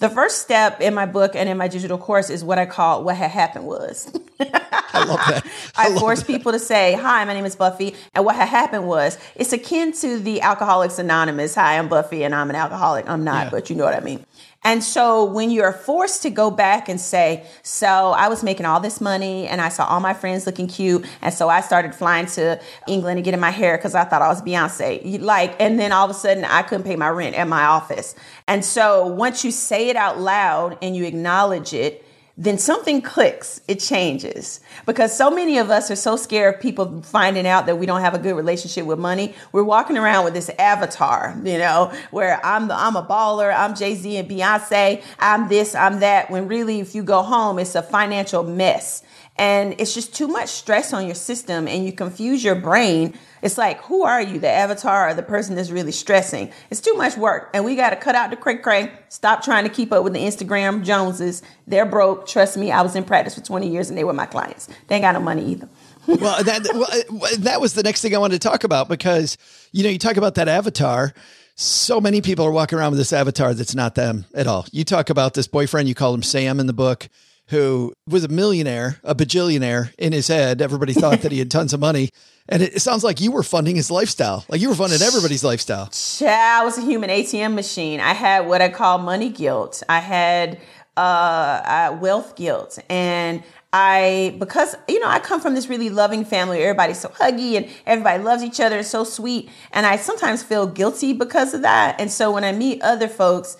[0.00, 3.04] The first step in my book and in my digital course is what I call
[3.04, 4.10] what had happened was.
[4.40, 5.46] I love that.
[5.76, 6.26] I, I force that.
[6.26, 7.94] people to say, Hi, my name is Buffie.
[8.14, 11.54] And what had happened was it's akin to the Alcoholics Anonymous.
[11.54, 13.08] Hi, I'm Buffie and I'm an alcoholic.
[13.10, 13.50] I'm not, yeah.
[13.50, 14.24] but you know what I mean.
[14.62, 18.78] And so when you're forced to go back and say, so I was making all
[18.78, 21.06] this money and I saw all my friends looking cute.
[21.22, 24.28] And so I started flying to England and getting my hair because I thought I
[24.28, 25.20] was Beyonce.
[25.22, 28.14] Like, and then all of a sudden I couldn't pay my rent at my office.
[28.46, 32.04] And so once you say it out loud and you acknowledge it,
[32.36, 34.60] then something clicks, it changes.
[34.86, 38.00] Because so many of us are so scared of people finding out that we don't
[38.00, 39.34] have a good relationship with money.
[39.52, 43.74] We're walking around with this avatar, you know, where I'm the, I'm a baller, I'm
[43.74, 47.82] Jay-Z and Beyonce, I'm this, I'm that, when really if you go home, it's a
[47.82, 49.02] financial mess.
[49.40, 53.14] And it's just too much stress on your system and you confuse your brain.
[53.40, 56.52] It's like, who are you, the avatar or the person that's really stressing?
[56.68, 57.48] It's too much work.
[57.54, 58.92] And we got to cut out the cray cray.
[59.08, 61.42] Stop trying to keep up with the Instagram Joneses.
[61.66, 62.28] They're broke.
[62.28, 64.68] Trust me, I was in practice for 20 years and they were my clients.
[64.88, 65.70] They ain't got no money either.
[66.06, 69.38] well, that uh, well, that was the next thing I wanted to talk about because
[69.72, 71.14] you know you talk about that avatar.
[71.54, 74.66] So many people are walking around with this avatar that's not them at all.
[74.70, 77.08] You talk about this boyfriend, you call him Sam in the book,
[77.50, 80.62] who was a millionaire, a bajillionaire in his head.
[80.62, 82.10] Everybody thought that he had tons of money.
[82.48, 84.44] And it sounds like you were funding his lifestyle.
[84.48, 85.90] Like you were funding everybody's lifestyle.
[86.20, 88.00] Yeah, I was a human ATM machine.
[88.00, 89.82] I had what I call money guilt.
[89.88, 90.60] I had
[90.96, 92.78] uh, uh, wealth guilt.
[92.88, 93.42] And
[93.72, 96.60] I, because, you know, I come from this really loving family.
[96.60, 98.78] Everybody's so huggy and everybody loves each other.
[98.78, 99.50] It's so sweet.
[99.72, 102.00] And I sometimes feel guilty because of that.
[102.00, 103.56] And so when I meet other folks,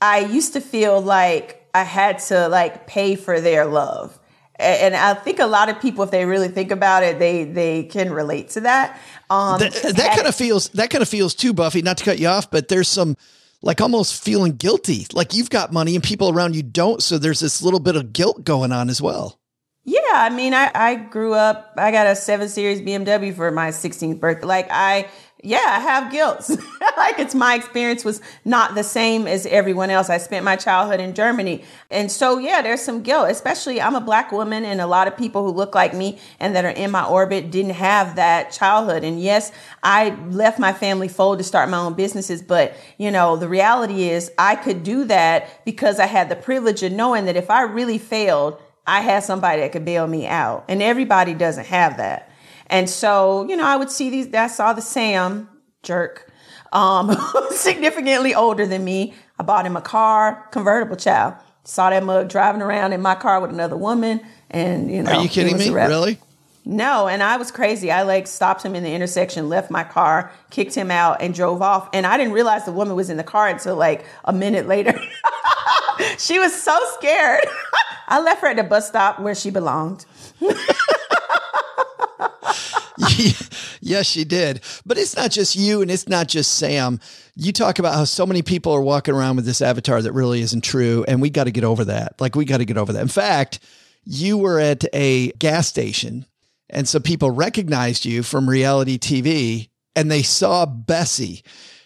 [0.00, 4.18] I used to feel like I had to like pay for their love.
[4.60, 7.84] And I think a lot of people, if they really think about it, they they
[7.84, 8.98] can relate to that.
[9.30, 11.84] Um, that, that kind of feels that kind of feels too, Buffie.
[11.84, 13.16] Not to cut you off, but there's some
[13.62, 17.02] like almost feeling guilty, like you've got money and people around you don't.
[17.02, 19.38] So there's this little bit of guilt going on as well.
[19.84, 23.70] Yeah, I mean, I, I grew up, I got a 7 Series BMW for my
[23.70, 24.46] 16th birthday.
[24.46, 25.08] Like, I,
[25.42, 26.50] yeah, I have guilt.
[26.96, 30.10] like, it's my experience was not the same as everyone else.
[30.10, 31.62] I spent my childhood in Germany.
[31.90, 35.16] And so, yeah, there's some guilt, especially I'm a black woman, and a lot of
[35.16, 39.04] people who look like me and that are in my orbit didn't have that childhood.
[39.04, 39.52] And yes,
[39.84, 42.42] I left my family fold to start my own businesses.
[42.42, 46.82] But, you know, the reality is I could do that because I had the privilege
[46.82, 50.64] of knowing that if I really failed, I had somebody that could bail me out.
[50.66, 52.27] And everybody doesn't have that.
[52.70, 55.48] And so, you know, I would see these, I saw the Sam
[55.82, 56.30] jerk,
[56.72, 57.16] um,
[57.50, 59.14] significantly older than me.
[59.38, 61.34] I bought him a car, convertible child.
[61.64, 64.20] Saw that mug driving around in my car with another woman.
[64.50, 65.70] And, you know, are you kidding me?
[65.70, 66.18] Really?
[66.64, 67.90] No, and I was crazy.
[67.90, 71.62] I like stopped him in the intersection, left my car, kicked him out, and drove
[71.62, 71.88] off.
[71.94, 74.92] And I didn't realize the woman was in the car until like a minute later.
[76.18, 77.46] she was so scared.
[78.08, 80.04] I left her at the bus stop where she belonged.
[83.80, 84.60] yes, she did.
[84.84, 87.00] But it's not just you and it's not just Sam.
[87.34, 90.40] You talk about how so many people are walking around with this avatar that really
[90.40, 91.04] isn't true.
[91.06, 92.20] And we got to get over that.
[92.20, 93.02] Like, we got to get over that.
[93.02, 93.60] In fact,
[94.04, 96.26] you were at a gas station
[96.70, 101.42] and so people recognized you from reality TV and they saw Bessie.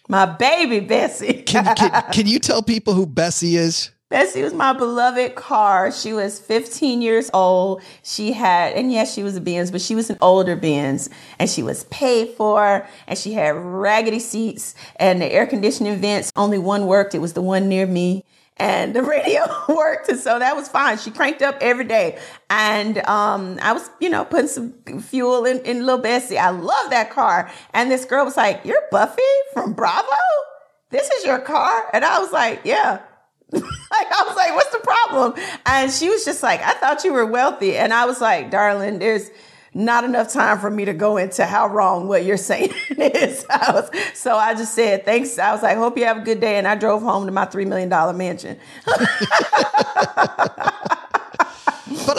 [0.08, 1.42] My baby Bessie.
[1.42, 3.90] can, can, can you tell people who Bessie is?
[4.12, 5.90] Bessie was my beloved car.
[5.90, 7.80] She was 15 years old.
[8.02, 11.08] She had, and yes, she was a Benz, but she was an older Benz
[11.38, 16.30] and she was paid for and she had raggedy seats and the air conditioning vents,
[16.36, 17.14] only one worked.
[17.14, 18.26] It was the one near me
[18.58, 20.10] and the radio worked.
[20.10, 20.98] And so that was fine.
[20.98, 22.18] She cranked up every day.
[22.50, 26.36] And um, I was, you know, putting some fuel in, in little Bessie.
[26.36, 27.50] I love that car.
[27.72, 29.22] And this girl was like, You're Buffie
[29.54, 30.06] from Bravo?
[30.90, 31.88] This is your car?
[31.94, 33.00] And I was like, Yeah.
[33.60, 35.34] like I was like, what's the problem?
[35.66, 37.76] And she was just like, I thought you were wealthy.
[37.76, 39.30] And I was like, darling, there's
[39.74, 43.44] not enough time for me to go into how wrong what you're saying is.
[43.50, 45.38] I was, so I just said, thanks.
[45.38, 46.56] I was like, hope you have a good day.
[46.56, 48.58] And I drove home to my $3 million mansion.
[48.86, 48.98] but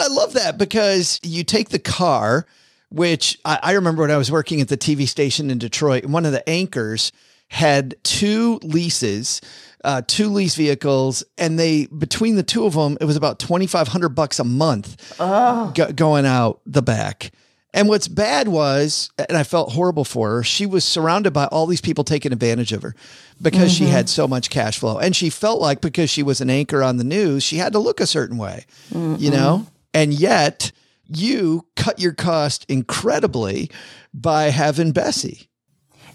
[0.00, 2.46] I love that because you take the car,
[2.90, 6.26] which I, I remember when I was working at the TV station in Detroit, one
[6.26, 7.12] of the anchors
[7.48, 9.40] had two leases
[9.84, 13.66] uh, two lease vehicles, and they between the two of them, it was about twenty
[13.66, 15.72] five hundred bucks a month oh.
[15.74, 17.30] go- going out the back.
[17.74, 21.66] And what's bad was, and I felt horrible for her, she was surrounded by all
[21.66, 22.94] these people taking advantage of her
[23.42, 23.86] because mm-hmm.
[23.86, 24.98] she had so much cash flow.
[24.98, 27.80] And she felt like because she was an anchor on the news, she had to
[27.80, 29.66] look a certain way, mm you know?
[29.92, 30.70] And yet
[31.06, 33.70] you cut your cost incredibly
[34.12, 35.48] by having Bessie.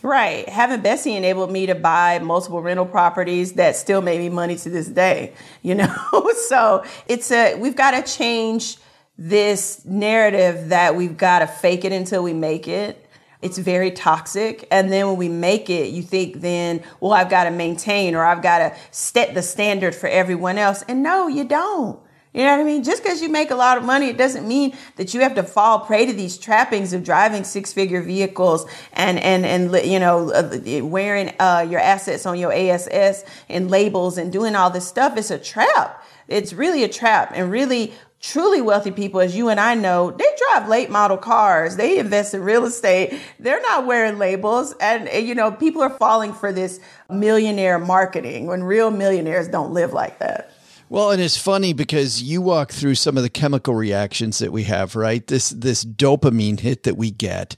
[0.02, 0.48] Right.
[0.48, 4.70] Having Bessie enabled me to buy multiple rental properties that still made me money to
[4.70, 6.32] this day, you know?
[6.48, 8.78] so it's a, we've got to change
[9.18, 13.06] this narrative that we've got to fake it until we make it.
[13.42, 14.68] It's very toxic.
[14.72, 18.24] And then when we make it, you think then, well, I've got to maintain or
[18.24, 20.84] I've got to set the standard for everyone else.
[20.88, 22.00] And no, you don't.
[22.34, 22.84] You know what I mean?
[22.84, 25.44] Just because you make a lot of money, it doesn't mean that you have to
[25.44, 30.86] fall prey to these trappings of driving six-figure vehicles and and and you know uh,
[30.86, 35.18] wearing uh, your assets on your ASS and labels and doing all this stuff.
[35.18, 36.06] It's a trap.
[36.28, 37.32] It's really a trap.
[37.34, 41.78] And really, truly wealthy people, as you and I know, they drive late model cars.
[41.78, 43.20] They invest in real estate.
[43.40, 44.76] They're not wearing labels.
[44.80, 49.94] And, you know, people are falling for this millionaire marketing when real millionaires don't live
[49.94, 50.54] like that.
[50.90, 54.64] Well, and it's funny because you walk through some of the chemical reactions that we
[54.64, 55.26] have, right?
[55.26, 57.56] This this dopamine hit that we get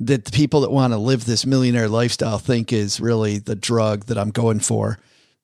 [0.00, 4.06] that the people that want to live this millionaire lifestyle think is really the drug
[4.06, 4.98] that I'm going for.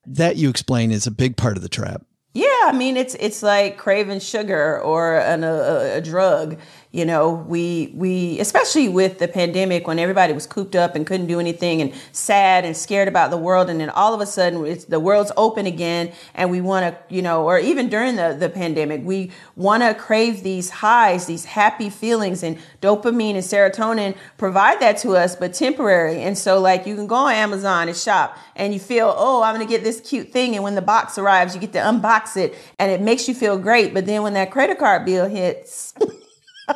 [0.06, 2.02] That you explain is a big part of the trap.
[2.32, 6.58] Yeah, I mean it's it's like craving sugar or an, a, a drug.
[6.92, 11.28] You know, we we especially with the pandemic when everybody was cooped up and couldn't
[11.28, 14.76] do anything and sad and scared about the world, and then all of a sudden
[14.88, 18.48] the world's open again, and we want to, you know, or even during the the
[18.48, 24.80] pandemic, we want to crave these highs, these happy feelings, and dopamine and serotonin provide
[24.80, 26.20] that to us, but temporary.
[26.22, 29.54] And so, like, you can go on Amazon and shop, and you feel, oh, I'm
[29.54, 32.52] gonna get this cute thing, and when the box arrives, you get to unbox it,
[32.80, 33.94] and it makes you feel great.
[33.94, 35.94] But then when that credit card bill hits.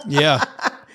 [0.06, 0.44] yeah.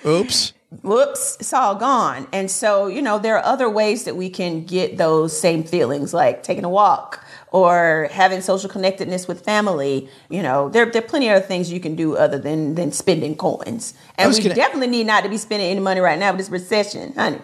[0.06, 0.52] Oops.
[0.82, 2.28] Whoops, it's all gone.
[2.32, 6.14] And so, you know, there are other ways that we can get those same feelings,
[6.14, 10.08] like taking a walk or having social connectedness with family.
[10.28, 12.92] You know, there, there are plenty of other things you can do other than than
[12.92, 13.94] spending coins.
[14.16, 16.50] And we gonna- definitely need not to be spending any money right now with this
[16.50, 17.40] recession, honey.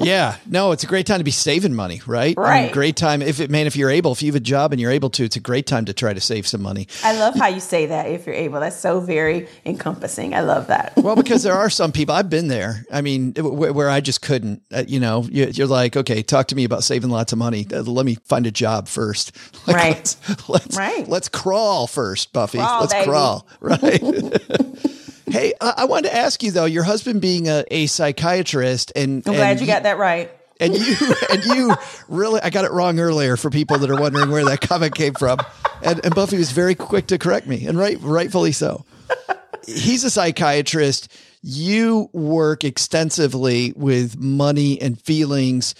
[0.00, 2.38] Yeah, no, it's a great time to be saving money, right?
[2.38, 2.72] I mean, Right.
[2.72, 4.92] great time if it man, if you're able, if you have a job and you're
[4.92, 6.86] able to, it's a great time to try to save some money.
[7.02, 8.60] I love how you say that if you're able.
[8.60, 10.34] That's so very encompassing.
[10.34, 10.92] I love that.
[10.96, 12.84] Well, because there are some people I've been there.
[12.92, 14.62] I mean, where, where I just couldn't.
[14.72, 17.66] Uh, you know, you, you're like, okay, talk to me about saving lots of money.
[17.72, 19.32] Uh, let me find a job first.
[19.66, 19.96] Like, Right.
[19.96, 21.08] Let's, let's, Right.
[21.08, 22.52] Let's crawl first, Buffie.
[22.64, 23.04] Crawl, let's baby.
[23.06, 23.48] crawl.
[23.60, 24.00] Right.
[25.32, 26.64] hey, I, I wanted to ask you though.
[26.64, 30.30] Your husband being a, a psychiatrist, and I'm glad and you got that right.
[30.60, 30.96] and you
[31.30, 31.74] and you
[32.08, 35.14] really I got it wrong earlier for people that are wondering where that comment came
[35.14, 35.38] from.
[35.82, 38.84] And, and Buffie was very quick to correct me, and right rightfully so.
[39.66, 41.12] He's a psychiatrist.
[41.42, 45.74] You work extensively with money and feelings.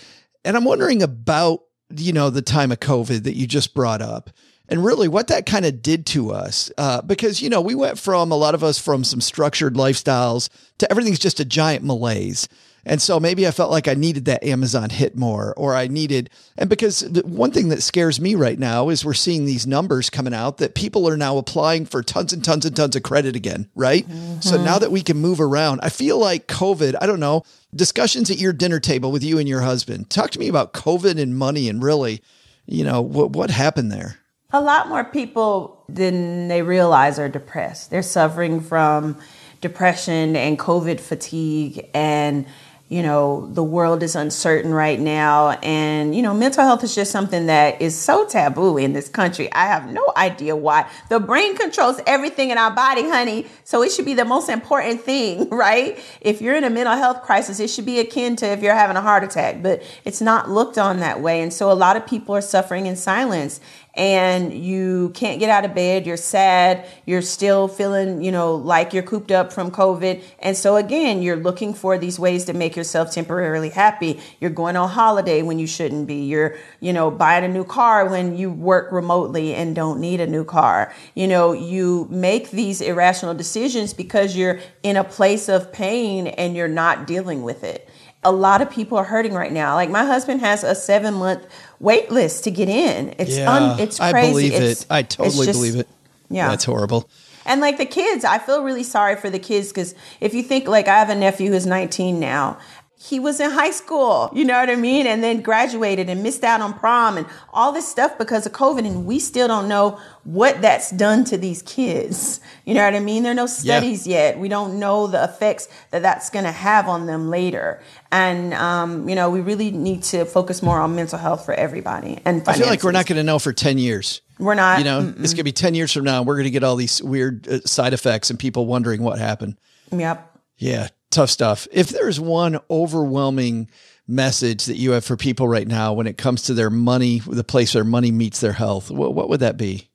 [0.44, 4.30] And I'm wondering about, you know, the time of COVID that you just brought up
[4.68, 6.70] and really what that kind of did to us.
[6.76, 10.48] Uh, because, you know, we went from a lot of us from some structured lifestyles
[10.78, 12.48] to everything's just a giant malaise.
[12.84, 16.30] And so maybe I felt like I needed that Amazon hit more, or I needed,
[16.56, 20.08] and because the one thing that scares me right now is we're seeing these numbers
[20.08, 23.36] coming out that people are now applying for tons and tons and tons of credit
[23.36, 24.06] again, right?
[24.40, 27.42] So now that we can move around, I feel like COVID, I don't know,
[27.74, 30.08] discussions at your dinner table with you and your husband.
[30.08, 32.22] Talk to me about COVID and money and really,
[32.64, 34.18] you know, what, what happened there?
[34.51, 37.90] A lot more people than they realize are depressed.
[37.90, 39.18] They're suffering from
[39.61, 42.46] depression and COVID fatigue and
[42.88, 45.51] you know, the world is uncertain right now.
[45.62, 49.53] And, you know, mental health is just something that is so taboo in this country.
[49.53, 50.90] I have no idea why.
[51.11, 53.46] The brain controls everything in our body, honey.
[53.64, 56.03] So it should be the most important thing, right?
[56.22, 58.96] If you're in a mental health crisis, it should be akin to if you're having
[58.96, 61.42] a heart attack, but it's not looked on that way.
[61.42, 63.61] And so a lot of people are suffering in silence
[63.99, 68.94] and you can't get out of bed, you're sad, you're still feeling, you know, like
[68.94, 70.22] you're cooped up from COVID.
[70.38, 74.20] And so again, you're looking for these ways to make yourself temporarily happy.
[74.38, 76.26] You're going on holiday when you shouldn't be.
[76.26, 80.28] You're, you know, buying a new car when you work remotely and don't need a
[80.28, 80.94] new car.
[81.16, 86.55] You know, you make these irrational decisions because you're in a place of pain and
[86.55, 87.88] you're not dealing with it
[88.28, 89.74] a lot of people are hurting right now.
[89.74, 91.46] Like my husband has a seven month
[91.80, 93.14] wait list to get in.
[93.18, 94.16] It's un, it's crazy.
[94.16, 94.86] I believe It's- it.
[94.90, 95.88] I totally just- believe it.
[96.28, 96.48] Yeah.
[96.50, 97.08] That's horrible.
[97.46, 100.68] And like the kids, I feel really sorry for the kids because if you think
[100.68, 102.58] like I have a nephew who's 19 now.
[103.01, 105.07] He was in high school, you know what I mean?
[105.07, 108.84] And then graduated and missed out on prom and all this stuff because of COVID.
[108.84, 112.40] And we still don't know what that's done to these kids.
[112.64, 113.22] You know what I mean?
[113.22, 114.40] There are no studies yet.
[114.40, 117.80] We don't know the effects that that's going to have on them later.
[118.11, 122.18] And, um, you know, we really need to focus more on mental health for everybody.
[122.24, 124.22] And I feel like we're not going to know for 10 years.
[124.40, 124.78] We're not.
[124.78, 125.20] You know, Mm-mm.
[125.22, 126.22] it's going to be 10 years from now.
[126.22, 129.57] We're going to get all these weird uh, side effects and people wondering what happened.
[129.92, 130.24] Yep.
[130.59, 131.66] Yeah, tough stuff.
[131.72, 133.68] If there's one overwhelming
[134.06, 137.44] message that you have for people right now when it comes to their money, the
[137.44, 139.88] place where money meets their health, what, what would that be?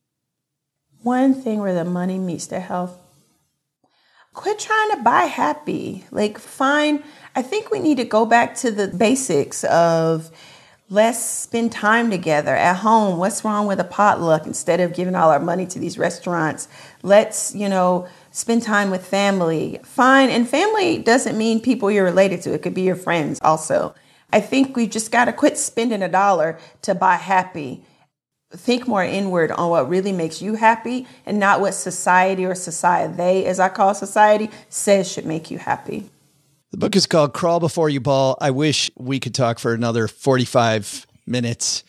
[1.02, 2.98] One thing where the money meets their health.
[4.34, 6.06] Quit trying to buy happy.
[6.10, 7.04] Like, find,
[7.36, 10.32] I think we need to go back to the basics of
[10.90, 13.18] let's spend time together at home.
[13.18, 16.68] What's wrong with a potluck instead of giving all our money to these restaurants?
[17.02, 19.80] Let's, you know, spend time with family.
[19.84, 20.30] Fine.
[20.30, 23.96] And family doesn't mean people you're related to, it could be your friends also.
[24.34, 27.84] I think we've just got to quit spending a dollar to buy happy
[28.56, 33.12] think more inward on what really makes you happy and not what society or society
[33.14, 36.08] they as i call society says should make you happy
[36.70, 38.36] The book is called Crawl Before You Ball.
[38.42, 41.84] I wish we could talk for another 45 minutes.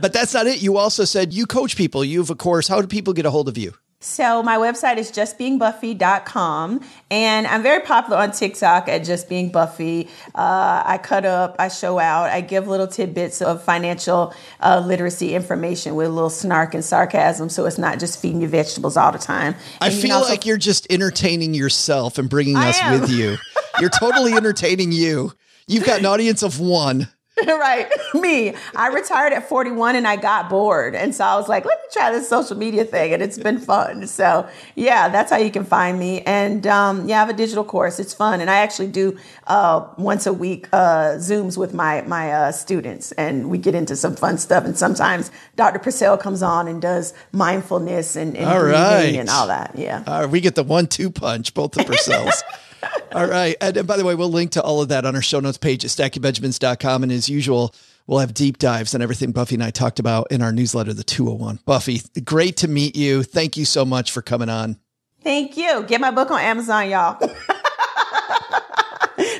[0.00, 0.62] but that's not it.
[0.62, 2.02] You also said you coach people.
[2.02, 2.66] You have a course.
[2.66, 3.74] How do people get a hold of you?
[4.04, 6.80] So my website is justbeingbuffie.com
[7.10, 10.08] and I'm very popular on TikTok at Just Being Buffie.
[10.34, 15.34] Uh, I cut up, I show out, I give little tidbits of financial uh, literacy
[15.34, 19.10] information with a little snark and sarcasm so it's not just feeding you vegetables all
[19.10, 19.54] the time.
[19.80, 23.10] I And you feel also- like you're just entertaining yourself and bringing I us with
[23.10, 23.38] you.
[23.80, 25.32] You're totally entertaining you.
[25.66, 27.08] You've got an audience of one.
[27.46, 27.88] right.
[28.14, 28.54] Me.
[28.76, 30.94] I retired at 41 and I got bored.
[30.94, 33.12] And so I was like, let me try this social media thing.
[33.12, 34.06] And it's been fun.
[34.06, 36.20] So, yeah, that's how you can find me.
[36.22, 37.98] And um, yeah, I have a digital course.
[37.98, 38.40] It's fun.
[38.40, 39.18] And I actually do
[39.48, 43.10] uh, once a week uh, Zooms with my, my uh, students.
[43.12, 44.64] And we get into some fun stuff.
[44.64, 45.80] And sometimes Dr.
[45.80, 49.14] Purselle comes on and does mindfulness and, and All breathing right.
[49.16, 49.72] and all that.
[49.76, 50.04] Yeah.
[50.06, 52.42] Uh, we get the one two punch, both the Purselles.
[53.14, 53.56] all right.
[53.60, 55.58] And, and by the way, we'll link to all of that on our show notes
[55.58, 57.02] page at stackingbenjamins.com.
[57.04, 57.74] And as usual,
[58.06, 61.04] we'll have deep dives on everything Buffie and I talked about in our newsletter, The
[61.04, 61.60] 201.
[61.66, 63.22] Buffie, great to meet you.
[63.22, 64.78] Thank you so much for coming on.
[65.22, 65.84] Thank you.
[65.84, 67.18] Get my book on Amazon, y'all.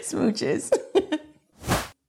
[0.00, 0.72] Smooches.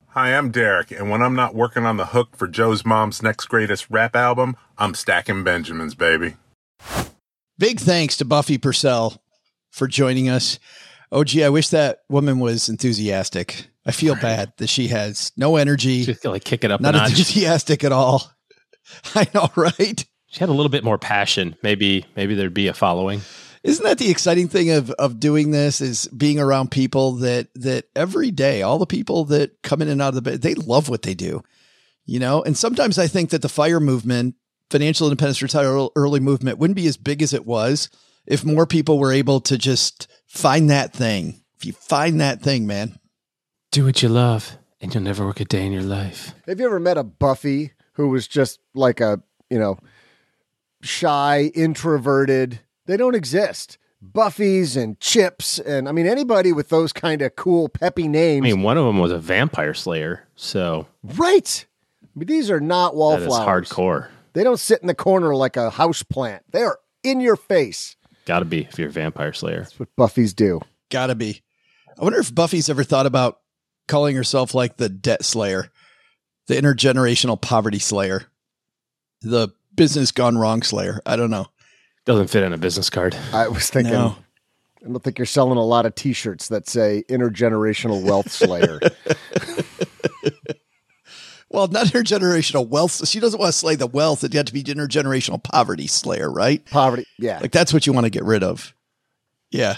[0.09, 3.47] Hi, I'm Derek, and when I'm not working on the hook for Joe's mom's next
[3.47, 6.35] greatest rap album, I'm stacking Benjamins, baby.
[7.57, 9.17] Big thanks to Buffie Purselle
[9.71, 10.57] for joining us.
[11.15, 13.67] Oh, gee, I wish that woman was enthusiastic.
[13.85, 16.97] I feel bad that she has no energy, Just like kick it up not a
[16.97, 17.11] notch.
[17.11, 18.29] enthusiastic at all.
[19.15, 20.05] I know, right?
[20.27, 21.55] She had a little bit more passion.
[21.63, 23.21] Maybe maybe there'd be a following.
[23.63, 27.85] Isn't that the exciting thing of of doing this is being around people that that
[27.95, 30.89] every day, all the people that come in and out of the bed, they love
[30.89, 31.41] what they do.
[32.05, 34.35] You know, and sometimes I think that the fire movement,
[34.69, 37.89] financial independence retire early movement wouldn't be as big as it was
[38.27, 41.41] if more people were able to just find that thing.
[41.57, 42.99] If you find that thing, man.
[43.71, 46.33] Do what you love, and you'll never work a day in your life.
[46.47, 49.77] Have you ever met a Buffy who was just like a, you know,
[50.81, 52.59] shy, introverted?
[52.85, 53.77] They don't exist.
[54.03, 58.45] Buffies and Chips, and I mean, anybody with those kind of cool, peppy names.
[58.45, 61.65] I mean, one of them was a vampire slayer, so right.
[62.03, 63.69] I mean, these are not that is wallflowers.
[63.69, 64.07] hardcore.
[64.33, 66.43] They don't sit in the corner like a house plant.
[66.51, 67.94] They are in your face.
[68.25, 69.59] Got to be if you're a vampire slayer.
[69.59, 70.61] That's what Buffy's do.
[70.89, 71.41] Gotta be.
[71.99, 73.39] I wonder if Buffie's ever thought about
[73.87, 75.71] calling herself like the debt slayer,
[76.47, 78.25] the intergenerational poverty slayer,
[79.21, 80.99] the business gone wrong slayer.
[81.05, 81.47] I don't know.
[82.05, 83.15] Doesn't fit on a business card.
[83.33, 83.93] I was thinking.
[83.93, 84.17] No.
[84.83, 88.79] I don't think you're selling a lot of T-shirts that say "intergenerational wealth slayer."
[91.49, 93.07] Well, not intergenerational wealth.
[93.07, 94.23] She doesn't want to slay the wealth.
[94.23, 96.65] It had to be intergenerational poverty slayer, right?
[96.65, 97.39] Poverty, yeah.
[97.39, 98.73] Like that's what you want to get rid of.
[99.51, 99.77] Yeah.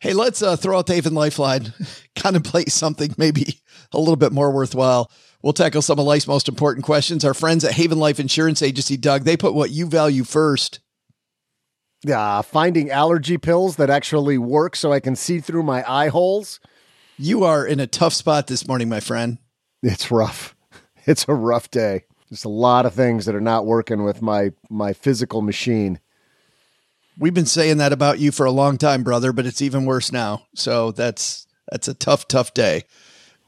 [0.00, 1.72] Hey, let's uh, throw out the Haven Lifeline,
[2.16, 3.60] contemplate something maybe
[3.92, 5.10] a little bit more worthwhile.
[5.42, 7.24] We'll tackle some of life's most important questions.
[7.24, 10.80] Our friends at Haven Life Insurance Agency, Doug, they put what you value first.
[12.04, 16.58] Yeah, finding allergy pills that actually work so I can see through my eye holes.
[17.16, 19.38] You are in a tough spot this morning, my friend.
[19.82, 20.56] It's rough.
[21.06, 22.04] It's a rough day.
[22.28, 25.98] Just a lot of things that are not working with my my physical machine.
[27.18, 30.12] We've been saying that about you for a long time, brother, but it's even worse
[30.12, 30.46] now.
[30.54, 32.84] So that's that's a tough, tough day.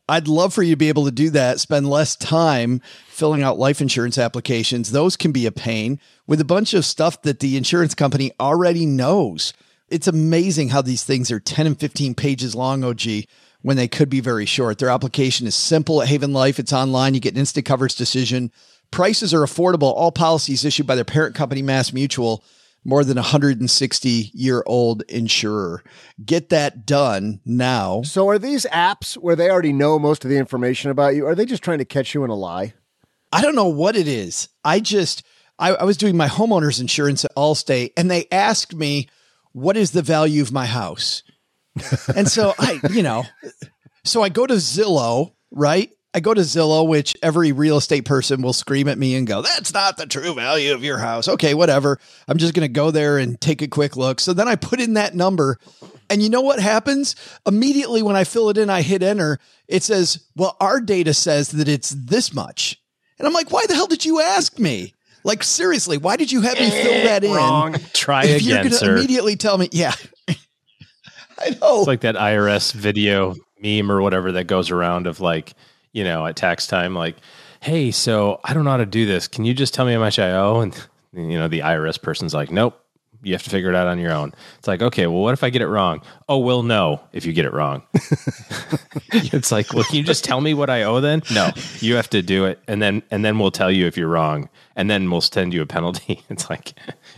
[0.07, 3.59] I'd love for you to be able to do that, spend less time filling out
[3.59, 4.91] life insurance applications.
[4.91, 8.85] Those can be a pain with a bunch of stuff that the insurance company already
[8.85, 9.55] knows.
[9.89, 13.01] It's amazing how these things are 10 and 15 pages long, OG,
[13.65, 14.77] when they could be very short.
[14.77, 16.59] Their application is simple at Haven Life.
[16.59, 17.15] It's online.
[17.15, 18.53] You get an instant coverage decision.
[18.91, 19.95] Prices are affordable.
[19.95, 22.45] All policies issued by their parent company, Mass Mutual
[22.85, 25.83] more than 160 year old insurer.
[26.23, 28.03] Get that done now.
[28.03, 31.27] So are these apps where they already know most of the information about you?
[31.27, 32.75] Are they just trying to catch you in a lie?
[33.33, 34.51] I don't know what it is.
[34.63, 35.25] I just,
[35.59, 39.09] I, I was doing my homeowner's insurance at Allstate and they asked me,
[39.53, 41.23] what is the value of my house?
[42.15, 43.25] And so I, you know,
[44.05, 45.91] so I go to Zillow, right?
[46.17, 49.43] I go to Zillow, which every real estate person will scream at me and go,
[49.43, 51.27] that's not the true value of your house.
[51.27, 51.99] Okay, whatever.
[52.29, 54.21] I'm just going to go there and take a quick look.
[54.21, 55.59] So then I put in that number.
[56.09, 57.17] And you know what happens?
[57.47, 59.41] Immediately when I fill it in, I hit enter.
[59.67, 62.81] It says, well, our data says that it's this much.
[63.19, 64.95] And I'm like, why the hell did you ask me?
[65.25, 67.33] Like, seriously, why did you have me fill that in?
[67.33, 67.77] Wrong.
[67.93, 68.97] Try if you're again, gonna sir.
[68.97, 69.95] immediately tell me, yeah.
[71.39, 71.79] I know.
[71.79, 75.55] It's like that IRS video meme or whatever that goes around of like,
[75.93, 77.17] you know, at tax time, like,
[77.61, 79.27] hey, so I don't know how to do this.
[79.29, 80.61] Can you just tell me how much I owe?
[80.61, 80.75] And,
[81.13, 82.79] you know, the IRS person's like, nope,
[83.23, 84.35] You have to figure it out on your own.
[84.59, 86.03] It's like, okay, well, what if I get it wrong?
[86.29, 87.83] Oh, we'll know if you get it wrong.
[89.13, 91.23] it's like, well, can you just tell me what I owe then?
[91.33, 94.09] No, you have to do it, and then and then we'll tell you if you're
[94.09, 96.23] wrong, and then we'll send you a penalty.
[96.29, 96.75] It's like,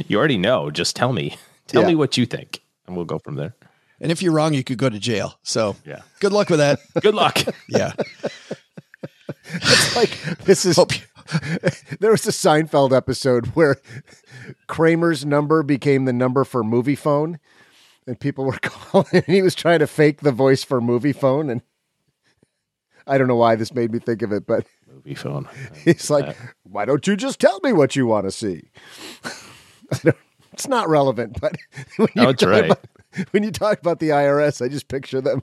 [0.06, 0.70] you already know.
[0.70, 1.36] Just tell me.
[1.66, 1.88] Tell Yeah.
[1.88, 3.54] me what you think, and we'll go from there.
[4.00, 5.38] And if you're wrong, you could go to jail.
[5.42, 6.02] So Yeah.
[6.20, 6.80] good luck with that.
[7.00, 7.38] Good luck.
[7.68, 7.92] Yeah.
[9.52, 10.10] It's like
[10.44, 10.76] this is.
[10.76, 11.04] Hope you-
[12.00, 13.76] there was a Seinfeld episode where
[14.68, 17.38] Kramer's number became the number for movie phone,
[18.06, 21.50] and people were calling, and he was trying to fake the voice for movie phone,
[21.50, 21.62] and
[23.06, 25.48] I don't know why this made me think of it, but Movie phone.
[25.84, 28.70] he's like, "Why don't you just tell me what you want to see?"
[29.24, 30.16] I don't-
[30.52, 31.56] it's not relevant, but
[31.96, 32.64] when No, you it's talk right.
[32.66, 32.84] about-
[33.30, 35.42] when you talk about the IRS, I just picture them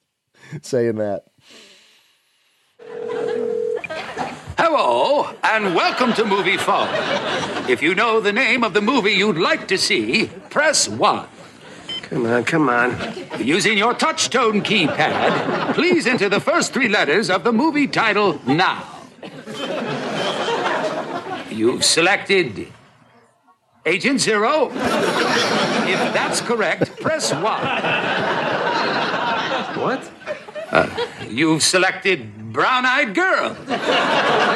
[0.62, 1.24] saying that.
[4.58, 6.88] Hello, and welcome to Movie Phone.
[7.68, 11.26] If you know the name of the movie you'd like to see, press 1.
[12.02, 12.90] Come on, come on.
[13.38, 18.86] Using your touchtone keypad, please enter the first three letters of the movie title now.
[21.50, 22.68] You've selected
[23.84, 24.70] Agent Zero.
[25.88, 27.42] If that's correct, press 1.
[29.82, 30.10] What?
[30.70, 30.88] Uh,
[31.28, 33.56] you've selected Brown Eyed Girl.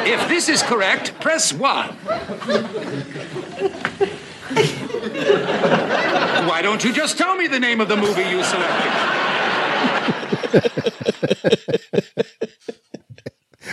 [0.05, 1.89] If this is correct, press 1.
[6.47, 8.91] Why don't you just tell me the name of the movie you selected?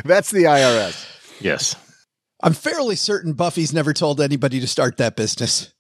[0.05, 1.41] That's the IRS.
[1.41, 1.77] Yes.
[2.43, 5.73] I'm fairly certain Buffie's never told anybody to start that business.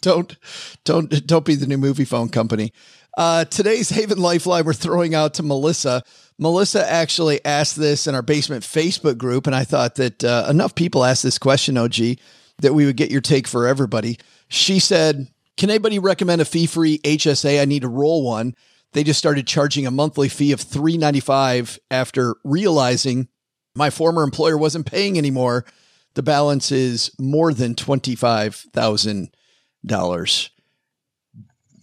[0.00, 0.36] Don't,
[0.84, 2.72] don't, don't be the new movie phone company.
[3.16, 6.02] Uh, today's Haven Lifeline we're throwing out to Melissa.
[6.38, 10.74] Melissa actually asked this in our basement Facebook group, and I thought that uh, enough
[10.74, 11.96] people asked this question, OG,
[12.58, 14.18] that we would get your take for everybody.
[14.48, 17.58] She said, "Can anybody recommend a fee-free HSA?
[17.60, 18.54] I need to roll one."
[18.92, 23.28] They just started charging a monthly fee of three ninety five after realizing
[23.74, 25.64] my former employer wasn't paying anymore.
[26.14, 27.74] The balance is more than
[29.86, 30.50] $25,000.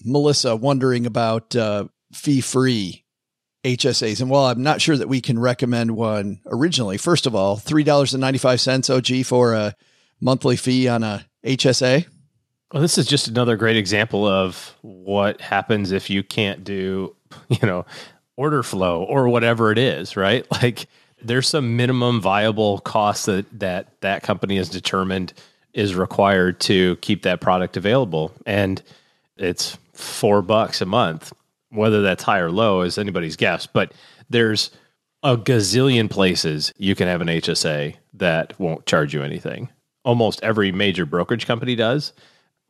[0.05, 3.03] Melissa wondering about uh, fee free
[3.63, 4.19] HSAs.
[4.19, 9.21] And while I'm not sure that we can recommend one originally, first of all, $3.95
[9.21, 9.75] OG for a
[10.19, 12.05] monthly fee on a HSA.
[12.73, 17.15] Well, this is just another great example of what happens if you can't do,
[17.49, 17.85] you know,
[18.35, 20.45] order flow or whatever it is, right?
[20.51, 20.87] Like
[21.21, 25.33] there's some minimum viable cost that that that company has determined
[25.73, 28.81] is required to keep that product available and
[29.37, 31.33] it's 4 bucks a month.
[31.69, 33.93] Whether that's high or low is anybody's guess, but
[34.29, 34.69] there's
[35.23, 39.69] a gazillion places you can have an HSA that won't charge you anything.
[40.05, 42.13] Almost every major brokerage company does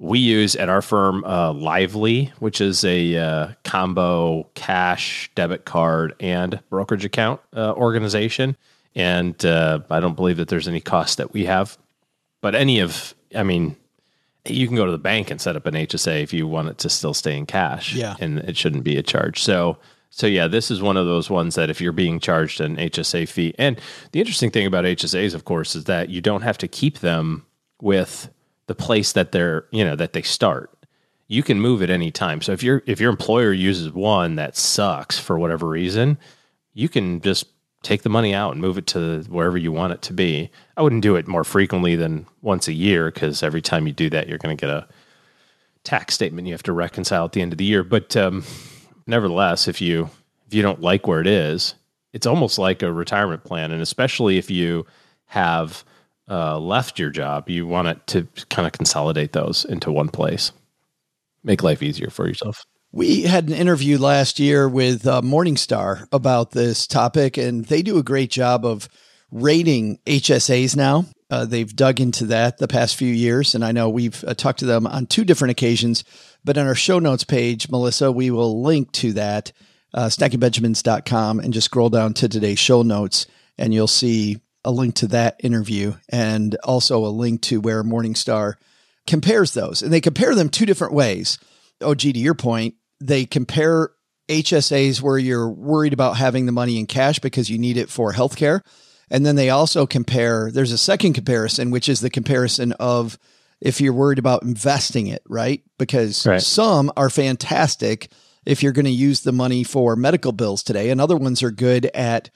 [0.04, 6.14] we use at our firm uh, Lively, which is a uh, combo cash, debit card,
[6.20, 8.58] and brokerage account uh, organization.
[8.96, 11.78] And uh, I don't believe that there's any cost that we have.
[12.44, 13.78] But any of, I mean,
[14.46, 16.78] you can go to the bank and set up an HSA if you want it
[16.80, 17.96] to still stay in cash.
[17.96, 18.18] Yeah.
[18.20, 19.42] And it shouldn't be a charge.
[19.42, 19.78] So,
[20.10, 23.30] so yeah, this is one of those ones that if you're being charged an HSA
[23.30, 23.80] fee, and
[24.12, 27.46] the interesting thing about HSAs, of course, is that you don't have to keep them
[27.82, 28.30] with
[28.68, 30.72] the place that they're you know that they start
[31.28, 34.56] you can move at any time so if your if your employer uses one that
[34.56, 36.18] sucks for whatever reason
[36.74, 37.46] you can just
[37.84, 40.50] take the money out and move it to wherever you want it to be.
[40.76, 44.10] I wouldn't do it more frequently than once a year because every time you do
[44.10, 44.88] that you're going to get a
[45.84, 47.84] tax statement you have to reconcile at the end of the year.
[47.84, 48.44] But um,
[49.06, 50.10] nevertheless if you
[50.48, 51.76] if you don't like where it is
[52.14, 53.72] it's almost like a retirement plan.
[53.72, 54.86] And especially if you
[55.26, 55.84] have
[56.30, 60.52] uh, left your job, you want it to kind of consolidate those into one place,
[61.44, 62.64] make life easier for yourself.
[62.96, 67.98] We had an interview last year with uh, Morningstar about this topic, and they do
[67.98, 68.88] a great job of
[69.32, 71.06] rating HSAs now.
[71.28, 74.60] Uh, they've dug into that the past few years, and I know we've uh, talked
[74.60, 76.04] to them on two different occasions.
[76.46, 79.52] But on our show notes page, Melissa, we will link to that,
[79.96, 83.26] uh, stackingbenjamins.com, and just scroll down to today's show notes,
[83.58, 88.54] and you'll see a link to that interview and also a link to where Morningstar
[89.08, 89.82] compares those.
[89.82, 91.40] And they compare them two different ways.
[91.82, 93.92] OG, to your point, they compare
[94.30, 98.14] HSAs where you're worried about having the money in cash because you need it for
[98.14, 98.62] healthcare.
[99.10, 103.18] And then they also compare, there's a second comparison, which is the comparison of
[103.62, 105.62] if you're worried about investing it, right?
[105.78, 106.42] Because Right.
[106.42, 108.12] some are fantastic
[108.46, 111.52] if you're going to use the money for medical bills today, and other ones are
[111.52, 112.30] good at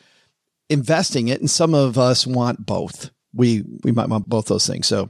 [0.69, 1.39] investing it.
[1.39, 3.09] And some of us want both.
[3.33, 4.87] We we might want both those things.
[4.87, 5.09] So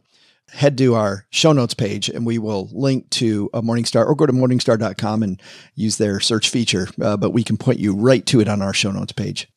[0.51, 4.25] head to our show notes page and we will link to a Morningstar or go
[4.25, 5.41] to morningstar.com and
[5.75, 6.87] use their search feature.
[7.01, 9.47] Uh, but we can point you right to it on our show notes page.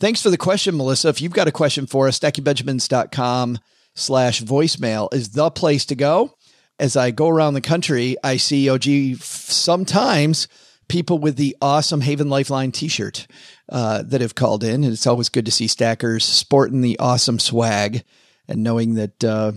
[0.00, 1.08] Thanks for the question, Melissa.
[1.08, 3.58] If you've got a question for us, stackingbenjamins.com
[3.94, 6.34] slash voicemail is the place to go.
[6.78, 10.46] As I go around the country, I see OG sometimes
[10.88, 13.26] people with the awesome Haven Lifeline t-shirt
[13.68, 14.84] uh, that have called in.
[14.84, 18.04] And it's always good to see stackers sporting the awesome swag
[18.46, 19.52] and knowing that, uh,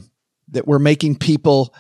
[0.52, 1.74] that we're making people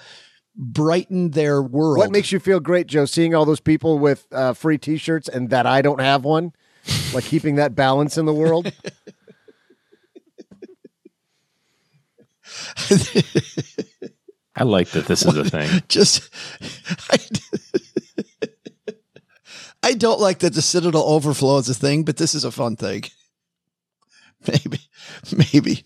[0.55, 1.97] brighten their world.
[1.97, 3.05] What makes you feel great, Joe?
[3.05, 6.53] Seeing all those people with uh, free T-shirts and that I don't have one,
[7.13, 8.71] like keeping that balance in the world.
[14.55, 15.81] I like that this is a thing.
[15.87, 16.29] Just,
[17.09, 17.17] I,
[19.83, 22.51] I don't like that the Citadel order flow is a thing, but this is a
[22.51, 23.03] fun thing.
[24.47, 24.79] Maybe,
[25.53, 25.85] maybe.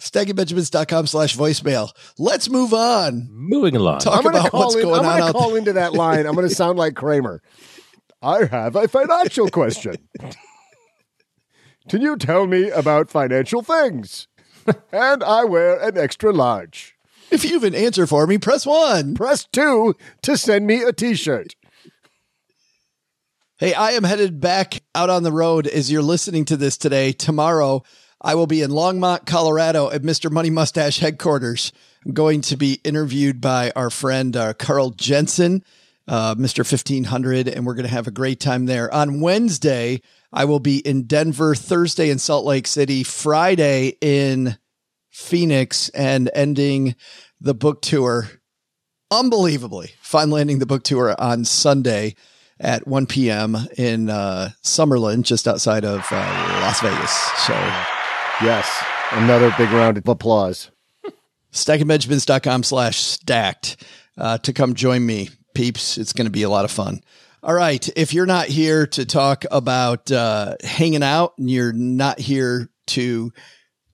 [0.00, 1.92] StackingBenjamins.com slash voicemail.
[2.18, 3.28] Let's move on.
[3.30, 4.00] Moving along.
[4.00, 6.26] Talk about what's in, going I'm on gonna call into that line.
[6.26, 7.42] I'm going to sound like Kramer.
[8.22, 9.96] I have a financial question.
[11.88, 14.28] Can you tell me about financial things?
[14.92, 16.96] and I wear an extra large.
[17.30, 19.14] If you have an answer for me, press one.
[19.14, 21.54] Press two to send me a t-shirt.
[23.58, 27.12] Hey, I am headed back out on the road as you're listening to this today.
[27.12, 27.82] Tomorrow,
[28.22, 30.30] I will be in Longmont, Colorado at Mr.
[30.30, 31.72] Money Mustache headquarters.
[32.04, 35.64] I'm going to be interviewed by our friend uh, Carl Jensen,
[36.06, 36.58] uh, Mr.
[36.58, 38.92] 1500, and we're going to have a great time there.
[38.92, 40.02] On Wednesday,
[40.32, 44.58] I will be in Denver, Thursday in Salt Lake City, Friday in
[45.08, 46.96] Phoenix, and ending
[47.40, 48.28] the book tour
[49.10, 49.92] unbelievably.
[50.02, 52.14] Fine landing the book tour on Sunday
[52.58, 53.56] at 1 p.m.
[53.78, 57.10] in uh, Summerlin, just outside of uh, Las Vegas.
[57.46, 57.98] So,
[58.42, 60.70] yes, another big round of applause.
[61.52, 63.84] stackingbenjamins.com slash stacked
[64.16, 65.98] uh, to come join me, peeps.
[65.98, 67.00] It's going to be a lot of fun.
[67.42, 67.88] All right.
[67.96, 73.32] If you're not here to talk about uh, hanging out and you're not here to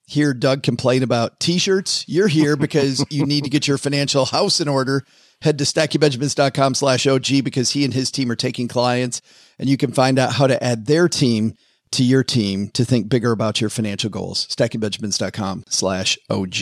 [0.06, 4.60] hear Doug complain about t-shirts, you're here because you need to get your financial house
[4.60, 5.04] in order.
[5.42, 9.22] Head to stackingbenjamins.com slash OG because he and his team are taking clients
[9.58, 11.54] and you can find out how to add their team
[11.92, 14.46] to your team to think bigger about your financial goals.
[14.48, 16.56] stackingbenjamins.com slash OG.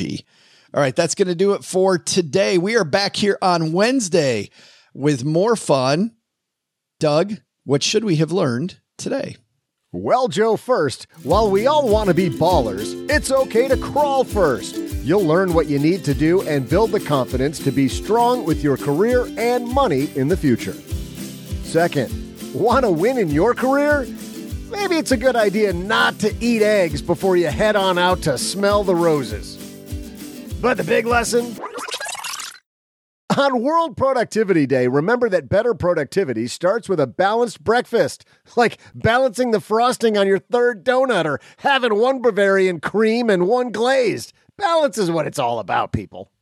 [0.73, 0.95] All right.
[0.95, 2.59] That's going to do it for today.
[2.59, 4.51] We are back here on Wednesday
[4.93, 6.13] with more fun.
[6.99, 9.37] Doug, what should we have learned today?
[9.93, 14.77] Well, Joe, first, while we all want to be ballers, it's okay to crawl first.
[15.05, 18.65] You'll learn what you need to do and build the confidence to be strong with
[18.65, 20.73] your career and money in the future.
[21.63, 22.11] Second,
[22.53, 24.07] want to win in your career?
[24.75, 28.37] Maybe it's a good idea not to eat eggs before you head on out to
[28.37, 29.57] smell the roses.
[30.61, 31.57] But the big lesson?
[33.39, 38.25] On World Productivity Day, remember that better productivity starts with a balanced breakfast,
[38.57, 43.71] like balancing the frosting on your third donut or having one Bavarian cream and one
[43.71, 44.33] glazed.
[44.59, 46.33] Balance is what it's all about, people.